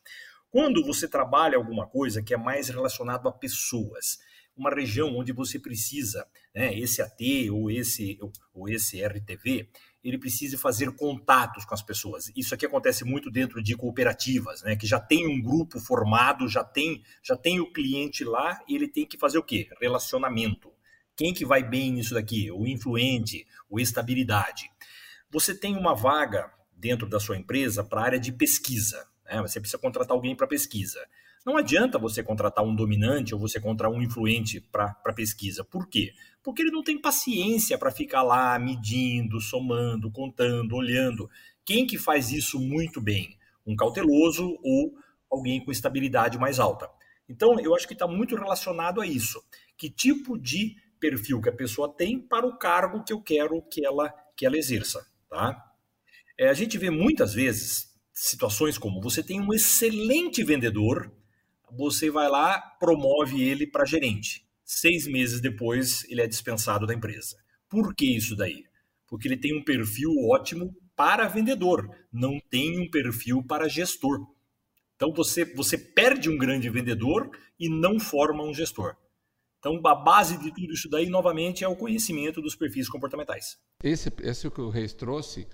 [0.49, 4.19] Quando você trabalha alguma coisa que é mais relacionado a pessoas,
[4.55, 8.17] uma região onde você precisa, né, esse AT ou esse,
[8.53, 9.69] ou esse RTV,
[10.03, 12.31] ele precisa fazer contatos com as pessoas.
[12.35, 16.63] Isso aqui acontece muito dentro de cooperativas, né, que já tem um grupo formado, já
[16.63, 19.69] tem, já tem o cliente lá, e ele tem que fazer o quê?
[19.81, 20.71] Relacionamento.
[21.15, 22.51] Quem que vai bem nisso daqui?
[22.51, 24.69] O influente, o estabilidade.
[25.31, 29.07] Você tem uma vaga dentro da sua empresa para a área de pesquisa.
[29.25, 29.41] Né?
[29.41, 30.99] Você precisa contratar alguém para pesquisa.
[31.47, 35.63] Não adianta você contratar um dominante ou você contratar um influente para pesquisa.
[35.63, 36.11] Por quê?
[36.43, 41.29] Porque ele não tem paciência para ficar lá medindo, somando, contando, olhando.
[41.63, 43.37] Quem que faz isso muito bem?
[43.65, 44.93] Um cauteloso ou
[45.31, 46.89] alguém com estabilidade mais alta.
[47.29, 49.41] Então, eu acho que está muito relacionado a isso.
[49.77, 53.85] Que tipo de perfil que a pessoa tem para o cargo que eu quero que
[53.85, 55.07] ela, que ela exerça.
[55.29, 55.57] Tá?
[56.37, 61.09] É, a gente vê muitas vezes situações como você tem um excelente vendedor,
[61.71, 64.45] você vai lá, promove ele para gerente.
[64.63, 67.37] Seis meses depois, ele é dispensado da empresa.
[67.69, 68.63] Por que isso daí?
[69.07, 74.19] Porque ele tem um perfil ótimo para vendedor, não tem um perfil para gestor.
[74.95, 78.95] Então você, você perde um grande vendedor e não forma um gestor.
[79.59, 83.57] Então a base de tudo isso daí, novamente, é o conhecimento dos perfis comportamentais.
[83.83, 85.47] Esse, esse que o Reis trouxe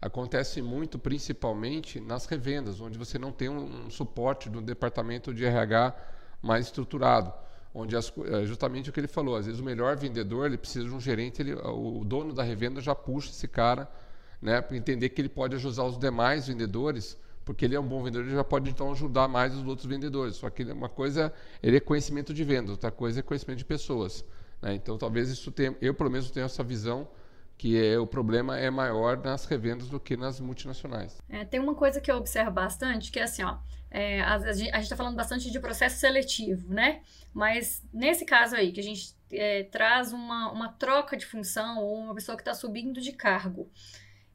[0.00, 5.94] acontece muito principalmente nas revendas, onde você não tem um, suporte do departamento de RH
[6.40, 7.32] mais estruturado,
[7.74, 10.88] onde as, é justamente o que ele falou, às vezes o melhor vendedor ele precisa
[10.88, 13.88] de um gerente, ele, o dono da revenda já puxa esse cara,
[14.40, 18.02] né, para entender que ele pode ajudar os demais vendedores, porque ele é um bom
[18.02, 20.36] vendedor, ele já pode então ajudar mais os outros vendedores.
[20.36, 21.32] Só que uma coisa
[21.62, 24.24] ele é conhecimento de venda, outra coisa é conhecimento de pessoas.
[24.62, 24.74] Né?
[24.74, 27.08] Então talvez isso tenha, eu pelo menos tenho essa visão
[27.60, 31.20] que é, o problema é maior nas revendas do que nas multinacionais.
[31.28, 33.58] É, tem uma coisa que eu observo bastante, que é assim, ó,
[33.90, 37.02] é, a, a, gente está falando bastante de processo seletivo, né?
[37.34, 41.98] Mas nesse caso aí, que a gente é, traz uma, uma troca de função ou
[41.98, 43.70] uma pessoa que está subindo de cargo,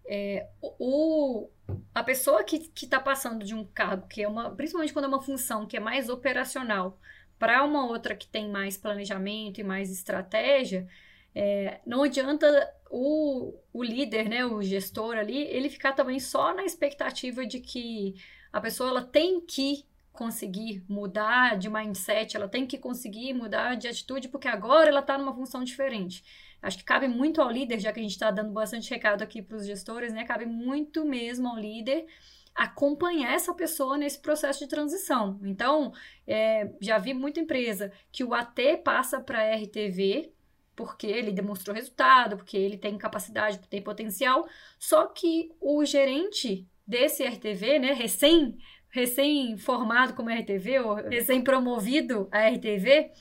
[0.05, 1.49] é, o,
[1.95, 5.23] a pessoa que está passando de um cargo, que é uma, principalmente quando é uma
[5.23, 6.99] função que é mais operacional,
[7.39, 10.87] para uma outra que tem mais planejamento e mais estratégia,
[11.35, 12.47] é, não adianta
[12.89, 18.15] o, o líder, né, o gestor ali, ele ficar também só na expectativa de que
[18.53, 23.89] a pessoa ela tem que conseguir mudar de mindset, ela tem que conseguir mudar de
[23.89, 26.23] atitude, porque agora ela está numa função diferente.
[26.61, 29.41] Acho que cabe muito ao líder, já que a gente está dando bastante recado aqui
[29.41, 30.23] para os gestores, né?
[30.23, 32.07] Cabe muito mesmo ao líder
[32.55, 35.37] acompanhar essa pessoa nesse processo de transição.
[35.43, 35.91] Então,
[36.25, 40.31] é, já vi muita empresa que o AT passa para RTV,
[40.75, 47.23] porque ele demonstrou resultado, porque ele tem capacidade, tem potencial, só que o gerente desse
[47.23, 48.57] RTV, né, recém
[48.89, 53.11] recém-formado como RTV ou recém-promovido a RTV,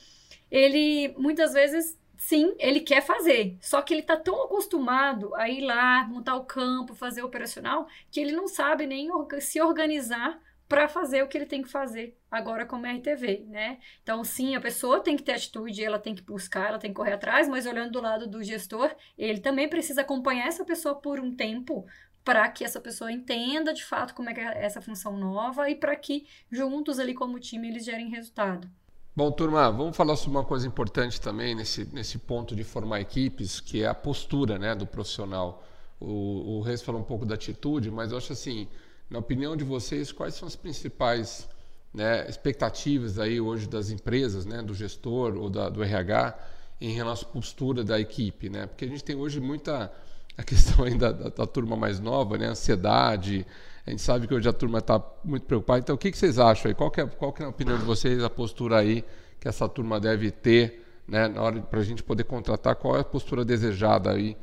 [0.49, 3.57] ele muitas vezes sim, ele quer fazer.
[3.61, 7.87] Só que ele está tão acostumado a ir lá, montar o campo, fazer o operacional,
[8.09, 9.09] que ele não sabe nem
[9.41, 13.77] se organizar para fazer o que ele tem que fazer agora como RTV, né?
[14.01, 16.95] Então, sim, a pessoa tem que ter atitude, ela tem que buscar, ela tem que
[16.95, 21.19] correr atrás, mas olhando do lado do gestor, ele também precisa acompanhar essa pessoa por
[21.19, 21.85] um tempo
[22.23, 25.95] para que essa pessoa entenda de fato como é, é essa função nova e para
[25.95, 28.67] que juntos ali como time eles gerem resultado.
[29.15, 33.61] Bom, turma, vamos falar sobre uma coisa importante também nesse, nesse ponto de formar equipes,
[33.61, 35.63] que é a postura né, do profissional.
[36.01, 38.67] O, o Reis falou um pouco da atitude, mas eu acho assim,
[39.09, 41.47] na opinião de vocês, quais são as principais
[41.93, 46.37] né, expectativas aí hoje das empresas, né, do gestor ou da, do RH,
[46.81, 48.49] em relação à postura da equipe?
[48.49, 48.65] Né?
[48.65, 49.91] Porque a gente tem hoje muita
[50.37, 53.45] a questão ainda da, da, turma mais nova, né, ansiedade,
[53.85, 55.79] a gente sabe que hoje a turma está muito preocupada.
[55.79, 56.75] Então, o que, que vocês acham aí?
[56.75, 59.05] Qual é, qual é a opinião de vocês, a postura aí
[59.39, 62.75] que essa turma deve ter né, na hora para a gente poder contratar?
[62.75, 64.35] Qual é a postura desejada aí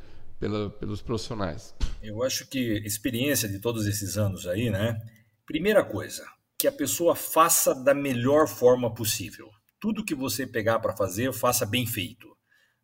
[0.43, 1.73] pela, pelos profissionais?
[2.03, 5.01] Eu acho que experiência de todos esses anos aí, né?
[5.47, 6.27] Primeira coisa,
[6.59, 9.49] que a pessoa faça da melhor forma possível.
[9.79, 12.37] Tudo que você pegar para fazer, faça bem feito.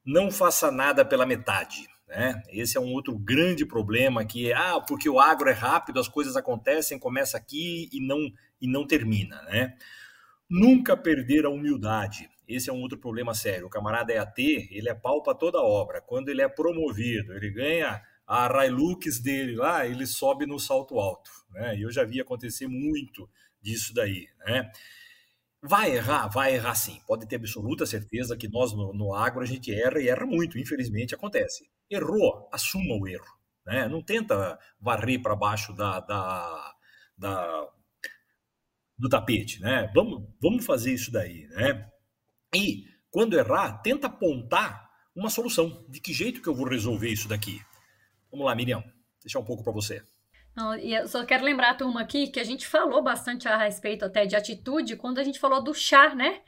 [0.06, 1.88] Não faça nada pela metade.
[2.06, 2.40] Né?
[2.48, 6.36] Esse é um outro grande problema que ah, porque o agro é rápido, as coisas
[6.36, 8.20] acontecem, começa aqui e não,
[8.60, 9.42] e não termina.
[9.42, 9.76] Né?
[10.48, 12.30] Nunca perder a humildade.
[12.48, 13.66] Esse é um outro problema sério.
[13.66, 16.00] O camarada é AT, ele é pau para toda obra.
[16.00, 21.30] Quando ele é promovido, ele ganha a Hilux dele lá, ele sobe no salto alto.
[21.50, 21.76] Né?
[21.76, 23.28] E eu já vi acontecer muito
[23.61, 24.26] disso daí.
[24.46, 24.70] Né?
[25.62, 27.00] Vai errar, vai errar sim.
[27.06, 30.58] Pode ter absoluta certeza que nós no, no agro a gente erra e erra muito,
[30.58, 31.68] infelizmente acontece.
[31.90, 33.26] Errou, assuma o erro.
[33.66, 33.88] Né?
[33.88, 36.74] Não tenta varrer para baixo da, da,
[37.16, 37.68] da,
[38.96, 39.61] do tapete.
[39.61, 39.90] Né?
[39.94, 41.46] Vamos, vamos fazer isso daí.
[41.48, 41.90] Né?
[42.54, 45.84] E quando errar, tenta apontar uma solução.
[45.88, 47.61] De que jeito que eu vou resolver isso daqui?
[48.30, 48.82] Vamos lá, Miriam.
[49.20, 50.02] Deixar um pouco para você.
[50.54, 54.04] Não, e eu só quero lembrar turma aqui que a gente falou bastante a respeito
[54.04, 56.40] até de atitude quando a gente falou do chá, né?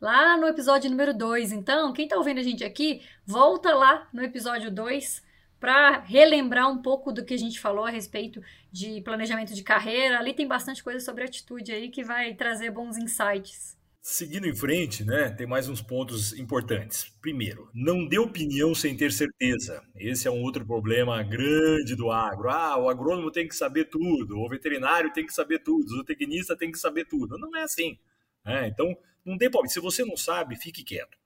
[0.00, 1.52] Lá no episódio número 2.
[1.52, 5.22] Então, quem tá ouvindo a gente aqui, volta lá no episódio 2
[5.60, 8.40] para relembrar um pouco do que a gente falou a respeito
[8.70, 10.18] de planejamento de carreira.
[10.18, 13.77] Ali tem bastante coisa sobre atitude aí que vai trazer bons insights.
[14.00, 17.12] Seguindo em frente, né, tem mais uns pontos importantes.
[17.20, 19.82] Primeiro, não dê opinião sem ter certeza.
[19.96, 22.48] Esse é um outro problema grande do agro.
[22.48, 26.56] Ah, o agrônomo tem que saber tudo, o veterinário tem que saber tudo, o zootecnista
[26.56, 27.36] tem que saber tudo.
[27.36, 27.98] Não é assim.
[28.44, 28.68] Né?
[28.68, 29.74] Então, não dê palpite.
[29.74, 31.18] Se você não sabe, fique quieto.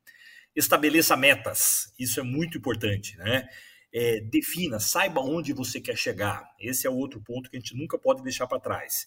[0.57, 1.93] Estabeleça metas.
[1.99, 3.17] Isso é muito importante.
[3.17, 3.49] Né?
[3.95, 6.45] É, defina, saiba onde você quer chegar.
[6.59, 9.07] Esse é outro ponto que a gente nunca pode deixar para trás.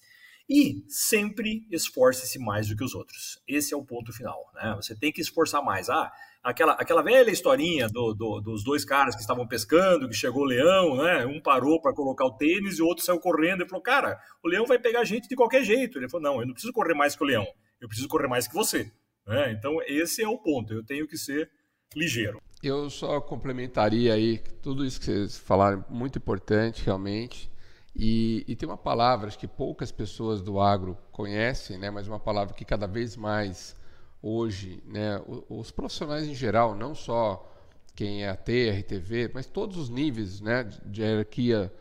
[0.49, 3.39] E sempre esforce-se mais do que os outros.
[3.47, 4.39] Esse é o ponto final.
[4.53, 4.73] Né?
[4.75, 5.89] Você tem que esforçar mais.
[5.89, 6.11] Ah,
[6.43, 10.45] aquela, aquela velha historinha do, do, dos dois caras que estavam pescando, que chegou o
[10.45, 11.25] leão, né?
[11.25, 14.47] um parou para colocar o tênis e o outro saiu correndo e falou: Cara, o
[14.47, 15.97] leão vai pegar a gente de qualquer jeito.
[15.97, 17.47] Ele falou: Não, eu não preciso correr mais que o leão,
[17.81, 18.91] eu preciso correr mais que você.
[19.25, 19.51] Né?
[19.51, 20.71] Então, esse é o ponto.
[20.71, 21.49] Eu tenho que ser
[21.95, 22.39] ligeiro.
[22.61, 27.49] Eu só complementaria aí tudo isso que vocês falaram, muito importante realmente.
[27.95, 32.53] E, e, tem uma palavra que poucas pessoas do agro conhecem, né, mas uma palavra
[32.53, 33.73] que cada vez mais
[34.21, 37.49] hoje, né, os profissionais em geral, não só
[37.95, 38.49] quem é AT,
[38.81, 41.71] RTV, mas todos os níveis né, de hierarquia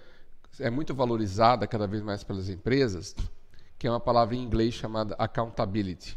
[0.60, 3.16] é muito valorizada cada vez mais pelas empresas,
[3.76, 6.16] que é uma palavra em inglês chamada accountability.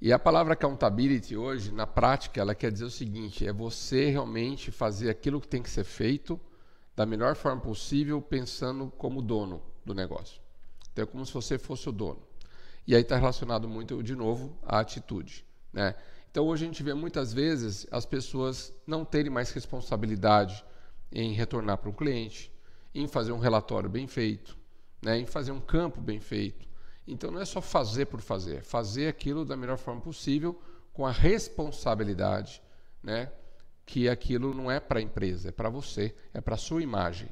[0.00, 4.72] E a palavra accountability hoje, na prática, ela quer dizer o seguinte: é você realmente
[4.72, 6.40] fazer aquilo que tem que ser feito
[6.94, 10.40] da melhor forma possível, pensando como dono do negócio.
[10.92, 12.22] Então é como se você fosse o dono.
[12.86, 15.44] E aí está relacionado muito, de novo, à atitude.
[15.72, 15.94] Né?
[16.30, 20.64] Então hoje a gente vê muitas vezes as pessoas não terem mais responsabilidade
[21.10, 22.52] em retornar para um cliente,
[22.94, 24.56] em fazer um relatório bem feito,
[25.00, 25.18] né?
[25.18, 26.68] em fazer um campo bem feito.
[27.06, 30.60] Então não é só fazer por fazer, é fazer aquilo da melhor forma possível,
[30.92, 32.62] com a responsabilidade
[33.02, 33.30] né?
[33.92, 37.28] Que aquilo não é para a empresa, é para você, é para a sua imagem.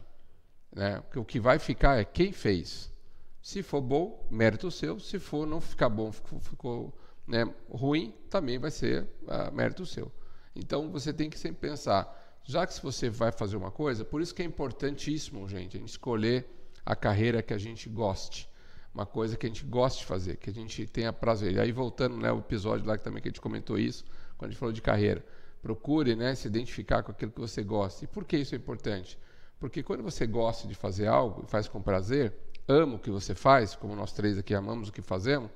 [0.70, 1.02] Né?
[1.16, 2.92] O que vai ficar é quem fez.
[3.40, 5.00] Se for bom, mérito seu.
[5.00, 6.94] Se for não ficar bom, ficou, ficou
[7.26, 10.12] né, ruim, também vai ser uh, mérito seu.
[10.54, 14.34] Então você tem que sempre pensar, já que você vai fazer uma coisa, por isso
[14.34, 16.46] que é importantíssimo, gente, a gente escolher
[16.84, 18.50] a carreira que a gente goste.
[18.94, 21.54] Uma coisa que a gente goste de fazer, que a gente tenha prazer.
[21.54, 24.04] E aí, voltando né, o episódio lá que também que a gente comentou isso,
[24.36, 25.24] quando a gente falou de carreira.
[25.62, 28.04] Procure né, se identificar com aquilo que você gosta.
[28.04, 29.18] E por que isso é importante?
[29.58, 32.34] Porque quando você gosta de fazer algo, faz com prazer,
[32.66, 35.50] ama o que você faz, como nós três aqui amamos o que fazemos,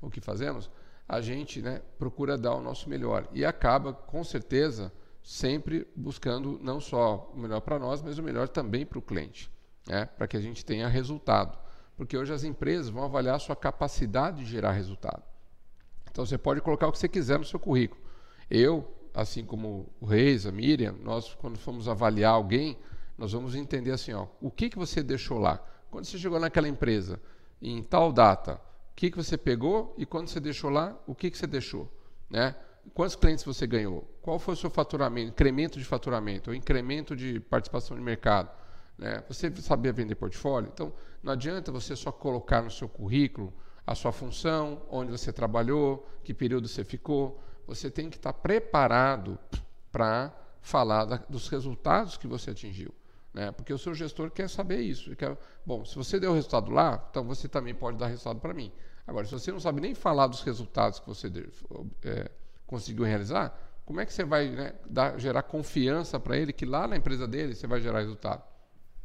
[0.00, 0.70] o que fazemos,
[1.08, 6.80] a gente né, procura dar o nosso melhor e acaba, com certeza, sempre buscando não
[6.80, 9.50] só o melhor para nós, mas o melhor também para o cliente,
[9.88, 11.58] né, para que a gente tenha resultado.
[11.96, 15.22] Porque hoje as empresas vão avaliar a sua capacidade de gerar resultado.
[16.10, 18.00] Então você pode colocar o que você quiser no seu currículo.
[18.48, 22.76] Eu, assim como o Reis, a Miriam, nós quando formos avaliar alguém,
[23.16, 25.62] nós vamos entender assim, ó, o que, que você deixou lá?
[25.90, 27.20] Quando você chegou naquela empresa,
[27.60, 31.30] em tal data, o que, que você pegou e quando você deixou lá, o que,
[31.30, 31.90] que você deixou?
[32.28, 32.54] Né?
[32.94, 34.08] Quantos clientes você ganhou?
[34.22, 38.50] Qual foi o seu faturamento, incremento de faturamento, ou incremento de participação de mercado?
[38.96, 39.22] Né?
[39.28, 40.70] Você sabia vender portfólio?
[40.72, 40.92] Então,
[41.22, 43.52] não adianta você só colocar no seu currículo
[43.86, 47.42] a sua função, onde você trabalhou, que período você ficou.
[47.66, 49.38] Você tem que estar preparado
[49.90, 52.94] para falar da, dos resultados que você atingiu.
[53.32, 53.52] Né?
[53.52, 55.14] Porque o seu gestor quer saber isso.
[55.16, 58.72] Quer, bom, se você deu resultado lá, então você também pode dar resultado para mim.
[59.06, 61.28] Agora, se você não sabe nem falar dos resultados que você
[62.04, 62.30] é,
[62.66, 66.86] conseguiu realizar, como é que você vai né, dar, gerar confiança para ele que lá
[66.86, 68.42] na empresa dele você vai gerar resultado?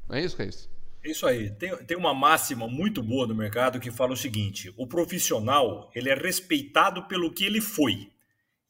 [0.08, 0.70] Não é isso, Reis?
[1.04, 1.50] É isso aí.
[1.52, 6.10] Tem, tem uma máxima muito boa no mercado que fala o seguinte: o profissional ele
[6.10, 8.12] é respeitado pelo que ele foi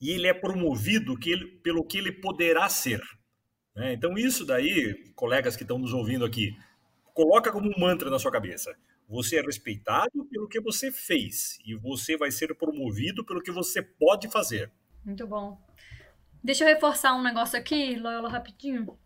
[0.06, 3.02] e ele é promovido que ele, pelo que ele poderá ser.
[3.76, 3.94] Né?
[3.94, 6.56] Então, isso daí, colegas que estão nos ouvindo aqui,
[7.12, 8.78] coloca como um mantra na sua cabeça.
[9.10, 13.82] Você é respeitado pelo que você fez e você vai ser promovido pelo que você
[13.82, 14.72] pode fazer.
[15.04, 15.60] Muito bom.
[16.44, 19.00] Deixa eu reforçar um negócio aqui, Loyola, rapidinho.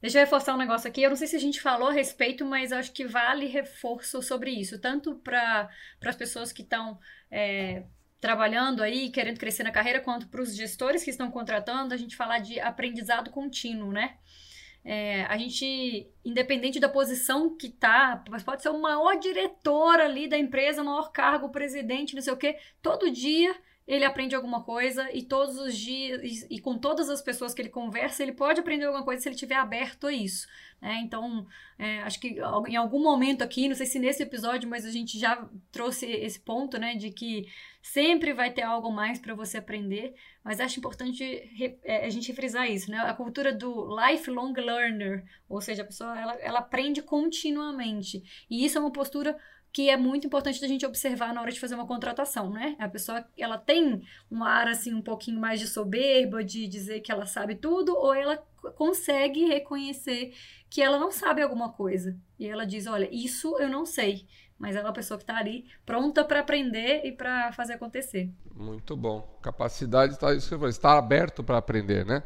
[0.00, 1.02] Deixa eu reforçar um negócio aqui.
[1.02, 4.50] Eu não sei se a gente falou a respeito, mas acho que vale reforço sobre
[4.50, 5.70] isso, tanto para
[6.04, 6.98] as pessoas que estão
[7.30, 7.84] é,
[8.20, 12.16] trabalhando aí, querendo crescer na carreira, quanto para os gestores que estão contratando, a gente
[12.16, 14.16] falar de aprendizado contínuo, né?
[14.84, 20.38] É, a gente, independente da posição que tá, pode ser o maior diretor ali da
[20.38, 23.52] empresa, o maior cargo, presidente, não sei o quê, todo dia
[23.86, 27.62] ele aprende alguma coisa e todos os dias, e, e, com todas as pessoas que
[27.62, 30.48] ele conversa, ele pode aprender alguma coisa se ele estiver aberto a isso.
[30.82, 31.00] Né?
[31.04, 31.46] Então,
[31.78, 35.18] é, acho que em algum momento aqui, não sei se nesse episódio, mas a gente
[35.18, 37.46] já trouxe esse ponto, né, de que
[37.80, 41.22] sempre vai ter algo mais para você aprender, mas acho importante
[41.84, 42.98] é, a gente frisar isso, né?
[42.98, 48.24] A cultura do lifelong learner, ou seja, a pessoa ela, ela aprende continuamente.
[48.50, 49.36] E isso é uma postura
[49.76, 52.74] que é muito importante da gente observar na hora de fazer uma contratação, né?
[52.78, 57.12] A pessoa, ela tem um ar, assim, um pouquinho mais de soberba, de dizer que
[57.12, 58.38] ela sabe tudo, ou ela
[58.74, 60.32] consegue reconhecer
[60.70, 62.16] que ela não sabe alguma coisa.
[62.38, 64.26] E ela diz, olha, isso eu não sei.
[64.58, 68.30] Mas ela é uma pessoa que está ali pronta para aprender e para fazer acontecer.
[68.54, 69.28] Muito bom.
[69.42, 72.22] Capacidade está, está aberto para aprender, né?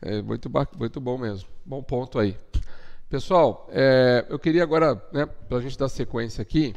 [0.00, 1.50] É muito, muito bom mesmo.
[1.66, 2.34] Bom ponto aí.
[3.10, 6.74] Pessoal, é, eu queria agora, né, para a gente dar sequência aqui,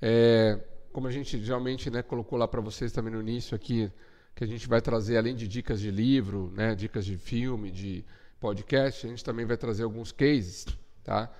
[0.00, 0.58] é,
[0.92, 3.90] como a gente geralmente né, colocou lá para vocês também no início aqui,
[4.34, 8.04] que a gente vai trazer, além de dicas de livro, né, dicas de filme, de
[8.38, 10.66] podcast, a gente também vai trazer alguns cases,
[11.02, 11.30] tá?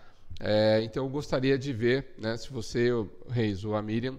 [0.41, 4.19] É, então eu gostaria de ver, né, se você, o Reis ou a Miriam,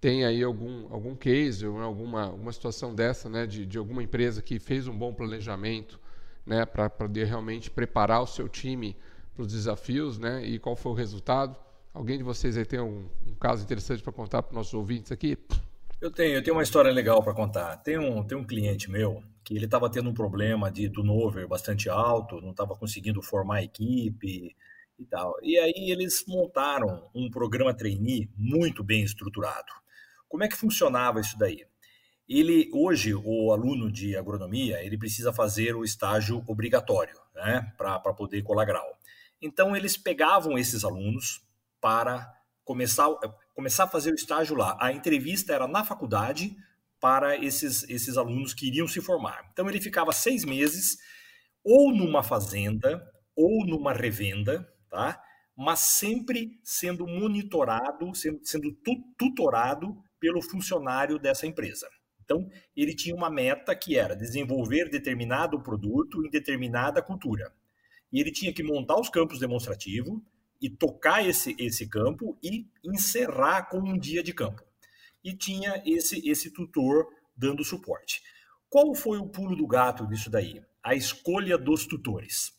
[0.00, 4.40] tem aí algum, algum case ou alguma, alguma situação dessa, né, de, de alguma empresa
[4.40, 5.98] que fez um bom planejamento,
[6.46, 8.96] né, para poder realmente preparar o seu time
[9.34, 11.56] para os desafios, né, e qual foi o resultado.
[11.98, 15.10] Alguém de vocês aí tem um, um caso interessante para contar para os nossos ouvintes
[15.10, 15.36] aqui?
[16.00, 17.76] Eu tenho, eu tenho uma história legal para contar.
[17.78, 21.90] Tem um, tem um cliente meu que ele estava tendo um problema de turnover bastante
[21.90, 24.54] alto, não estava conseguindo formar equipe
[24.96, 25.34] e tal.
[25.42, 29.72] E aí eles montaram um programa trainee muito bem estruturado.
[30.28, 31.66] Como é que funcionava isso daí?
[32.28, 38.40] Ele hoje o aluno de agronomia ele precisa fazer o estágio obrigatório, né, para poder
[38.42, 38.86] colar grau.
[39.42, 41.42] Então eles pegavam esses alunos,
[41.80, 42.26] para
[42.64, 43.08] começar,
[43.54, 44.76] começar a fazer o estágio lá.
[44.80, 46.56] A entrevista era na faculdade
[47.00, 49.48] para esses, esses alunos que iriam se formar.
[49.52, 50.98] Então ele ficava seis meses
[51.64, 53.02] ou numa fazenda
[53.36, 55.22] ou numa revenda, tá?
[55.56, 58.72] mas sempre sendo monitorado, sendo, sendo
[59.18, 61.88] tutorado pelo funcionário dessa empresa.
[62.24, 67.52] Então, ele tinha uma meta que era desenvolver determinado produto em determinada cultura.
[68.12, 70.20] E ele tinha que montar os campos demonstrativos,
[70.60, 74.62] e tocar esse, esse campo e encerrar com um dia de campo.
[75.22, 77.06] E tinha esse, esse tutor
[77.36, 78.22] dando suporte.
[78.68, 80.62] Qual foi o pulo do gato disso daí?
[80.82, 82.52] A escolha dos tutores.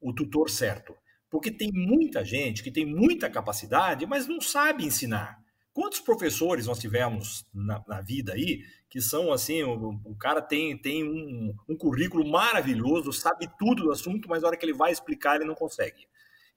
[0.00, 0.94] O tutor certo.
[1.30, 5.42] Porque tem muita gente que tem muita capacidade, mas não sabe ensinar.
[5.72, 10.78] Quantos professores nós tivemos na, na vida aí que são assim, o, o cara tem,
[10.78, 14.92] tem um, um, currículo maravilhoso, sabe tudo do assunto, mas na hora que ele vai
[14.92, 16.06] explicar ele não consegue.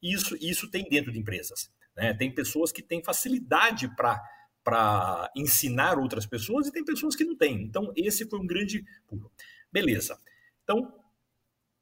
[0.01, 1.71] Isso, isso tem dentro de empresas.
[1.95, 2.13] Né?
[2.13, 7.63] Tem pessoas que têm facilidade para ensinar outras pessoas e tem pessoas que não têm.
[7.63, 9.31] Então, esse foi um grande pulo.
[9.71, 10.19] Beleza.
[10.63, 10.93] Então,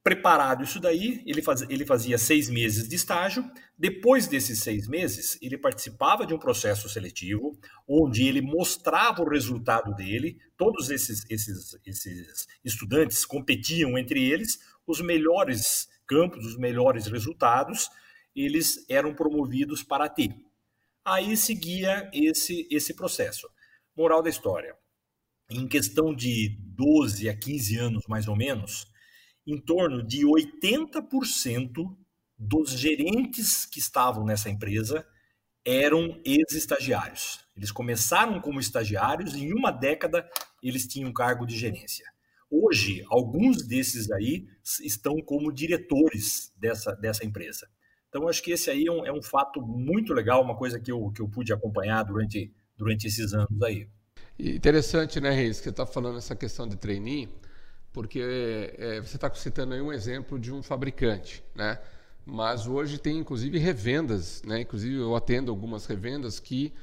[0.05, 3.43] preparado isso daí, ele, faz, ele fazia seis meses de estágio.
[3.75, 9.95] Depois desses seis meses, ele participava de um processo seletivo, onde ele mostrava o resultado
[9.95, 10.37] dele.
[10.55, 17.89] Todos esses, esses, esses estudantes competiam entre eles, os melhores campos, os melhores resultados,
[18.35, 20.29] eles eram promovidos para T.
[21.03, 23.47] Aí seguia esse, esse processo.
[23.95, 24.75] Moral da história.
[25.49, 28.87] Em questão de 12 a 15 anos, mais ou menos,
[29.45, 31.95] em torno de 80%
[32.37, 35.07] dos gerentes que estavam nessa empresa
[35.63, 37.39] eram ex-estagiários.
[37.55, 40.29] Eles começaram como estagiários e em uma década
[40.61, 42.05] eles tinham cargo de gerência.
[42.49, 44.47] Hoje, alguns desses aí
[44.81, 47.67] estão como diretores dessa, dessa empresa.
[48.15, 50.89] Então, acho que esse aí é um, é um fato muito legal, uma coisa que
[50.89, 53.89] eu, que eu pude acompanhar durante, durante esses anos aí.
[54.39, 57.27] Interessante, né, Reis, que você está falando essa questão de trainee,
[57.91, 58.21] porque
[58.77, 61.77] é, você está citando aí um exemplo de um fabricante, né?
[62.25, 64.61] Mas hoje tem inclusive revendas, né?
[64.61, 66.73] Inclusive eu atendo algumas revendas que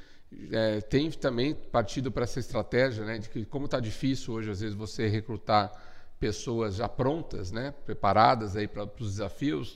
[0.51, 3.17] é, tem também partido para essa estratégia, né?
[3.17, 5.71] De que como está difícil hoje às vezes você recrutar
[6.19, 7.73] pessoas já prontas, né?
[7.85, 9.75] Preparadas aí para os desafios,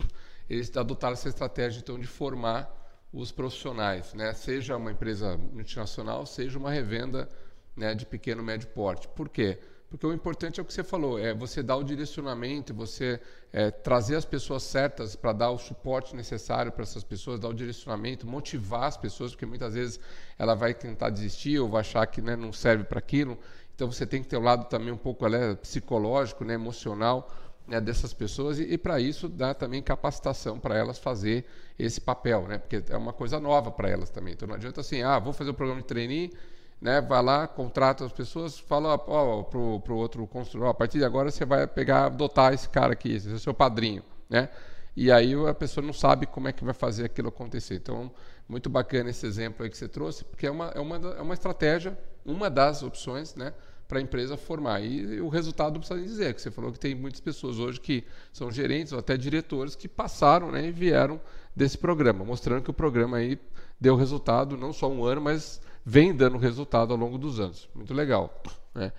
[0.49, 2.73] eles adotaram essa estratégia então de formar
[3.11, 4.33] os profissionais, né?
[4.33, 7.29] Seja uma empresa multinacional, seja uma revenda
[7.75, 9.07] né, de pequeno médio porte.
[9.07, 9.59] Por quê?
[9.89, 13.21] Porque o importante é o que você falou, é você dar o direcionamento, você
[13.53, 17.53] é, trazer as pessoas certas para dar o suporte necessário para essas pessoas, dar o
[17.53, 19.97] direcionamento, motivar as pessoas, porque muitas vezes
[20.37, 23.37] ela vai tentar desistir ou vai achar que né, não serve para aquilo.
[23.73, 27.31] Então você tem que ter o um lado também um pouco né, psicológico, né, emocional
[27.67, 31.45] né, dessas pessoas e, e para isso dá também capacitação para elas fazer
[31.77, 34.33] esse papel, né, porque é uma coisa nova para elas também.
[34.33, 36.31] Então não adianta assim, ah, vou fazer o um programa de trainee
[36.81, 41.05] né, vai lá, contrata as pessoas, fala ó, pro, pro outro construtor, a partir de
[41.05, 44.49] agora você vai pegar, adotar esse cara aqui, esse é o seu padrinho, né?
[44.95, 47.75] E aí a pessoa não sabe como é que vai fazer aquilo acontecer.
[47.75, 48.11] Então,
[48.49, 51.35] muito bacana esse exemplo aí que você trouxe, porque é uma, é uma, é uma
[51.35, 53.53] estratégia, uma das opções, né,
[53.87, 54.81] para a empresa formar.
[54.81, 58.51] E, o resultado precisa dizer, que você falou que tem muitas pessoas hoje que são
[58.51, 61.19] gerentes ou até diretores que passaram né, e vieram
[61.55, 63.39] desse programa, mostrando que o programa aí
[63.79, 67.69] deu resultado, não só um ano, mas vem dando resultado ao longo dos anos.
[67.73, 68.43] Muito legal.
[68.75, 68.91] Né?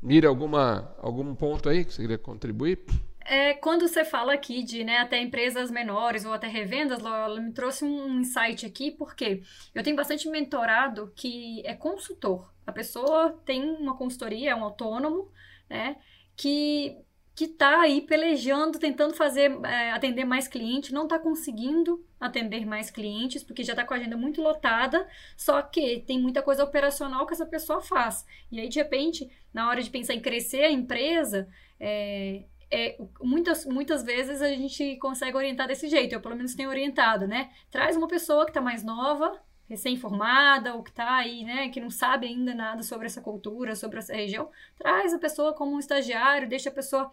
[0.00, 2.84] Mira, alguma, algum ponto aí que você queria contribuir?
[3.24, 7.52] É, quando você fala aqui de né, até empresas menores ou até revendas, ela me
[7.52, 9.42] trouxe um insight aqui, porque
[9.74, 12.52] eu tenho bastante mentorado que é consultor.
[12.66, 15.30] A pessoa tem uma consultoria, é um autônomo,
[15.68, 15.96] né,
[16.36, 16.96] que
[17.34, 22.90] que está aí pelejando, tentando fazer é, atender mais clientes, não está conseguindo atender mais
[22.90, 27.26] clientes, porque já está com a agenda muito lotada, só que tem muita coisa operacional
[27.26, 28.26] que essa pessoa faz.
[28.50, 31.48] E aí, de repente, na hora de pensar em crescer a empresa,
[31.80, 36.70] é, é, muitas, muitas vezes a gente consegue orientar desse jeito, eu pelo menos tenho
[36.70, 37.50] orientado, né?
[37.70, 41.90] Traz uma pessoa que está mais nova, recém-formada ou que está aí, né, que não
[41.90, 46.48] sabe ainda nada sobre essa cultura, sobre essa região, traz a pessoa como um estagiário,
[46.48, 47.10] deixa a pessoa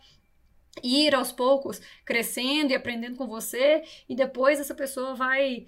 [0.84, 5.68] ir aos poucos crescendo e aprendendo com você e depois essa pessoa vai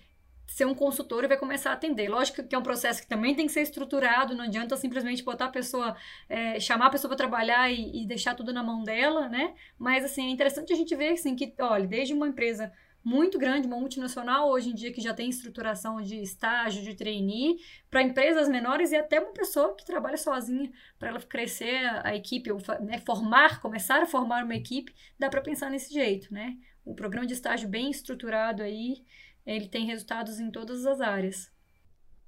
[0.52, 2.10] ser um consultor e vai começar a atender.
[2.10, 5.46] Lógico que é um processo que também tem que ser estruturado, não adianta simplesmente botar
[5.46, 5.96] a pessoa,
[6.28, 9.54] é, chamar a pessoa para trabalhar e, e, deixar tudo na mão dela, né?
[9.80, 12.72] Mas, assim, é interessante a gente ver, assim, que, olha, desde uma empresa
[13.04, 17.58] muito grande, uma multinacional hoje em dia que já tem estruturação de estágio, de trainee,
[17.90, 22.52] para empresas menores e até uma pessoa que trabalha sozinha para ela crescer a equipe,
[22.52, 26.58] ou né, formar, começar a formar uma equipe, dá para pensar nesse jeito, né?
[26.84, 29.04] O programa de estágio bem estruturado aí,
[29.46, 31.52] ele tem resultados em todas as áreas.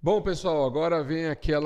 [0.01, 1.65] Bom, pessoal, agora vem aquele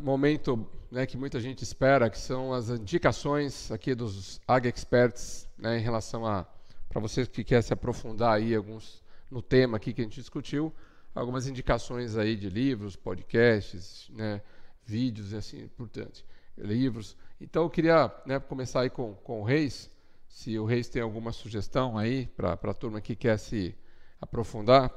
[0.00, 5.78] momento né, que muita gente espera, que são as indicações aqui dos Ag Experts né,
[5.78, 6.46] em relação a
[6.88, 10.70] para você que quer se aprofundar aí alguns no tema aqui que a gente discutiu,
[11.14, 14.42] algumas indicações aí de livros, podcasts, né,
[14.84, 16.22] vídeos e assim por diante,
[16.56, 17.16] livros.
[17.40, 19.90] Então eu queria né, começar aí com, com o Reis,
[20.28, 23.74] se o Reis tem alguma sugestão aí para a turma que quer se
[24.22, 24.90] aprofundar.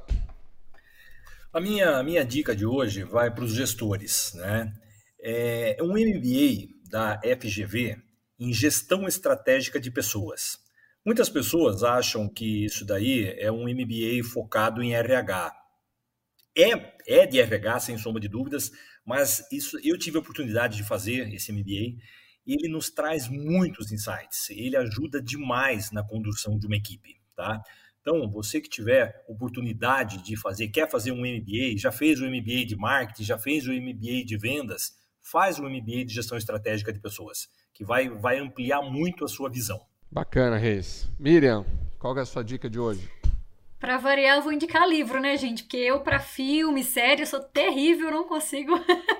[1.51, 4.33] A minha, minha dica de hoje vai para os gestores.
[4.35, 4.71] Né?
[5.19, 7.97] É um MBA da FGV
[8.39, 10.59] em gestão estratégica de pessoas.
[11.05, 15.51] Muitas pessoas acham que isso daí é um MBA focado em RH.
[16.57, 18.71] É, é de RH, sem sombra de dúvidas,
[19.05, 22.01] mas isso eu tive a oportunidade de fazer esse MBA
[22.45, 24.49] ele nos traz muitos insights.
[24.51, 27.59] Ele ajuda demais na condução de uma equipe, tá?
[28.07, 32.63] Então, você que tiver oportunidade de fazer, quer fazer um MBA, já fez o MBA
[32.63, 36.99] de marketing, já fez o MBA de vendas, faz o MBA de gestão estratégica de
[36.99, 39.81] pessoas, que vai, vai ampliar muito a sua visão.
[40.11, 41.09] Bacana, Reis.
[41.19, 41.65] Miriam,
[41.97, 43.09] qual é a sua dica de hoje?
[43.79, 45.63] Para variar, eu vou indicar livro, né, gente?
[45.63, 48.73] Porque eu, para filme, série, eu sou terrível, não consigo.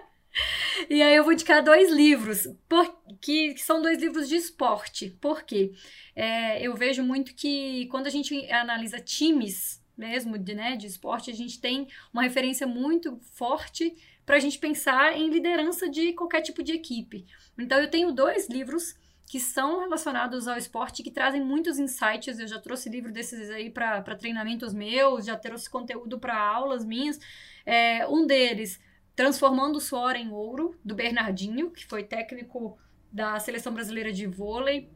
[0.89, 2.85] e aí eu vou indicar dois livros, por,
[3.21, 5.09] que, que, são dois livros de esporte.
[5.21, 5.73] Por quê?
[6.15, 11.31] É, eu vejo muito que quando a gente analisa times mesmo de, né, de esporte,
[11.31, 13.95] a gente tem uma referência muito forte
[14.25, 17.25] para a gente pensar em liderança de qualquer tipo de equipe.
[17.57, 18.95] Então eu tenho dois livros
[19.27, 22.39] que são relacionados ao esporte, que trazem muitos insights.
[22.39, 27.19] Eu já trouxe livro desses aí para treinamentos meus, já trouxe conteúdo para aulas minhas.
[27.65, 28.79] É, um deles,
[29.15, 32.77] Transformando o Suor em Ouro, do Bernardinho, que foi técnico
[33.11, 34.89] da Seleção Brasileira de Vôlei,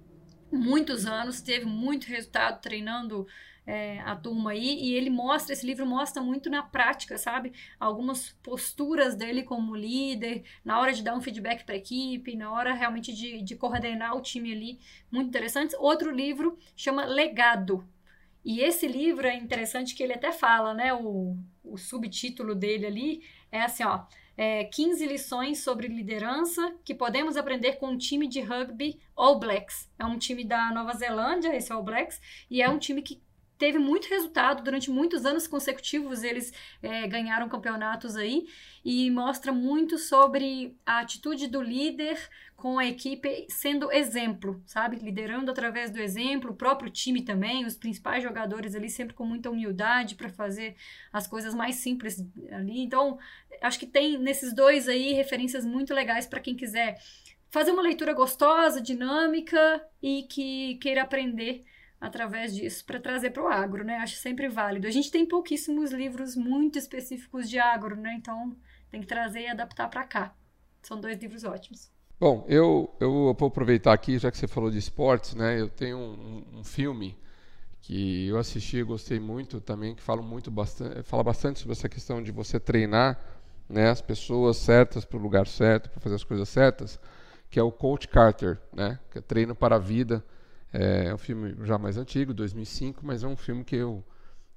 [0.52, 3.26] muitos anos, teve muito resultado treinando
[3.66, 7.54] é, a turma aí, e ele mostra, esse livro mostra muito na prática, sabe?
[7.80, 12.52] Algumas posturas dele como líder, na hora de dar um feedback para a equipe, na
[12.52, 14.80] hora realmente de, de coordenar o time ali,
[15.12, 15.76] muito interessantes.
[15.80, 17.88] Outro livro chama Legado.
[18.44, 20.94] E esse livro é interessante que ele até fala, né?
[20.94, 23.22] O, o subtítulo dele ali
[23.52, 24.02] é assim, ó.
[24.38, 29.90] É, 15 lições sobre liderança que podemos aprender com um time de rugby All Blacks.
[30.00, 33.22] É um time da Nova Zelândia, esse All Blacks, e é um time que
[33.60, 36.52] teve muito resultado durante muitos anos consecutivos eles
[36.82, 38.48] é, ganharam campeonatos aí
[38.84, 42.18] e mostra muito sobre a atitude do líder
[42.56, 44.98] com a equipe sendo exemplo, sabe?
[44.98, 49.50] Liderando através do exemplo, o próprio time também, os principais jogadores ali sempre com muita
[49.50, 50.76] humildade para fazer
[51.12, 52.80] as coisas mais simples ali.
[52.82, 53.20] Então,
[53.62, 56.98] acho que tem nesses dois aí referências muito legais para quem quiser
[57.50, 61.66] fazer uma leitura gostosa, dinâmica e que queira aprender
[62.00, 63.98] através disso para trazer para o agro, né?
[63.98, 64.88] Acho sempre válido.
[64.88, 68.16] A gente tem pouquíssimos livros muito específicos de agro, né?
[68.18, 68.56] Então
[68.90, 70.34] tem que trazer e adaptar para cá.
[70.82, 71.92] São dois livros ótimos.
[72.20, 75.60] Bom, eu, eu vou aproveitar aqui, já que você falou de esportes, né?
[75.60, 77.18] Eu tenho um, um filme
[77.82, 82.22] que eu assisti gostei muito também, que fala muito bastante, fala bastante sobre essa questão
[82.22, 83.18] de você treinar
[83.70, 87.00] né, as pessoas certas para o lugar certo, para fazer as coisas certas,
[87.50, 89.00] que é o Coach Carter, né?
[89.12, 90.24] Que é Treino para a Vida
[90.72, 94.04] é um filme já mais antigo, 2005, mas é um filme que eu,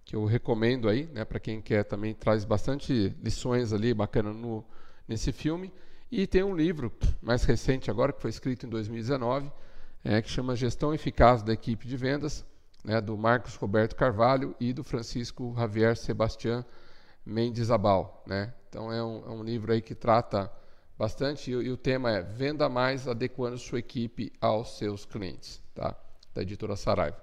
[0.05, 4.65] que eu recomendo aí, né, para quem quer também, traz bastante lições ali bacana no,
[5.09, 5.73] nesse filme.
[6.11, 6.93] E tem um livro
[7.23, 9.51] mais recente agora, que foi escrito em 2019,
[10.05, 12.45] é, que chama Gestão Eficaz da Equipe de Vendas,
[12.85, 16.63] né, do Marcos Roberto Carvalho e do Francisco Javier Sebastián
[17.25, 18.23] Mendes Abal.
[18.27, 18.53] Né?
[18.69, 20.53] Então é um, é um livro aí que trata
[20.99, 25.97] bastante e, e o tema é Venda Mais adequando sua equipe aos seus clientes tá?
[26.35, 27.17] Da editora Saraiva.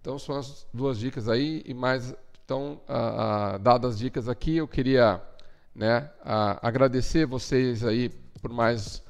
[0.00, 4.56] Então são as duas dicas aí e mais então a, a, dadas as dicas aqui
[4.56, 5.22] eu queria
[5.74, 8.08] né, a, agradecer vocês aí
[8.40, 9.02] por mais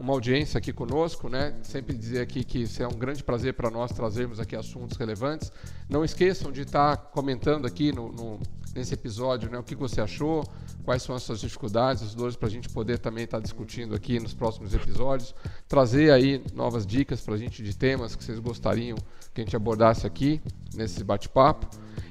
[0.00, 1.54] uma audiência aqui conosco, né?
[1.62, 5.52] Sempre dizer aqui que isso é um grande prazer para nós trazermos aqui assuntos relevantes.
[5.88, 8.40] Não esqueçam de estar tá comentando aqui no, no,
[8.74, 9.58] nesse episódio, né?
[9.58, 10.44] O que você achou,
[10.84, 13.94] quais são as suas dificuldades, as dores, para a gente poder também estar tá discutindo
[13.94, 15.34] aqui nos próximos episódios,
[15.68, 18.96] trazer aí novas dicas para a gente de temas que vocês gostariam
[19.32, 20.40] que a gente abordasse aqui
[20.74, 21.68] nesse bate-papo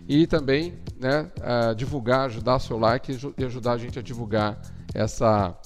[0.07, 4.61] e também né, uh, divulgar, ajudar seu like e ajudar a gente a divulgar
[4.93, 5.57] essa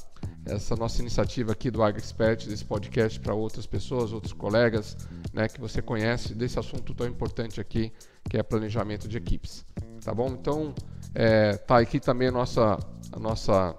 [0.45, 4.98] essa nossa iniciativa aqui do AgriExpert, desse podcast para outras pessoas, outros colegas,
[5.34, 7.91] né, que você conhece desse assunto tão importante aqui,
[8.30, 9.66] que é planejamento de equipes.
[10.08, 10.30] Tá bom?
[10.39, 10.74] Então,
[11.14, 12.80] é, tá aqui também a nossa
[13.12, 13.76] a nossa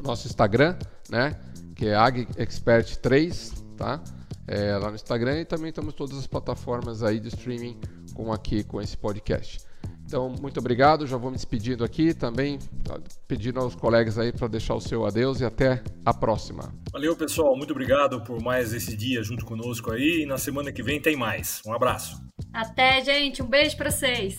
[0.00, 0.76] nosso Instagram,
[1.10, 1.36] né?
[1.74, 4.00] Que é AgExpert3, tá?
[4.46, 7.76] É, lá no Instagram e também estamos todas as plataformas aí de streaming
[8.14, 9.58] com aqui com esse podcast.
[10.06, 11.08] Então, muito obrigado.
[11.08, 12.60] Já vou me despedindo aqui também,
[13.26, 16.72] pedindo aos colegas aí para deixar o seu adeus e até a próxima.
[16.92, 17.56] Valeu, pessoal.
[17.56, 20.22] Muito obrigado por mais esse dia junto conosco aí.
[20.22, 21.60] E na semana que vem tem mais.
[21.66, 22.22] Um abraço.
[22.52, 23.42] Até, gente.
[23.42, 24.36] Um beijo para vocês.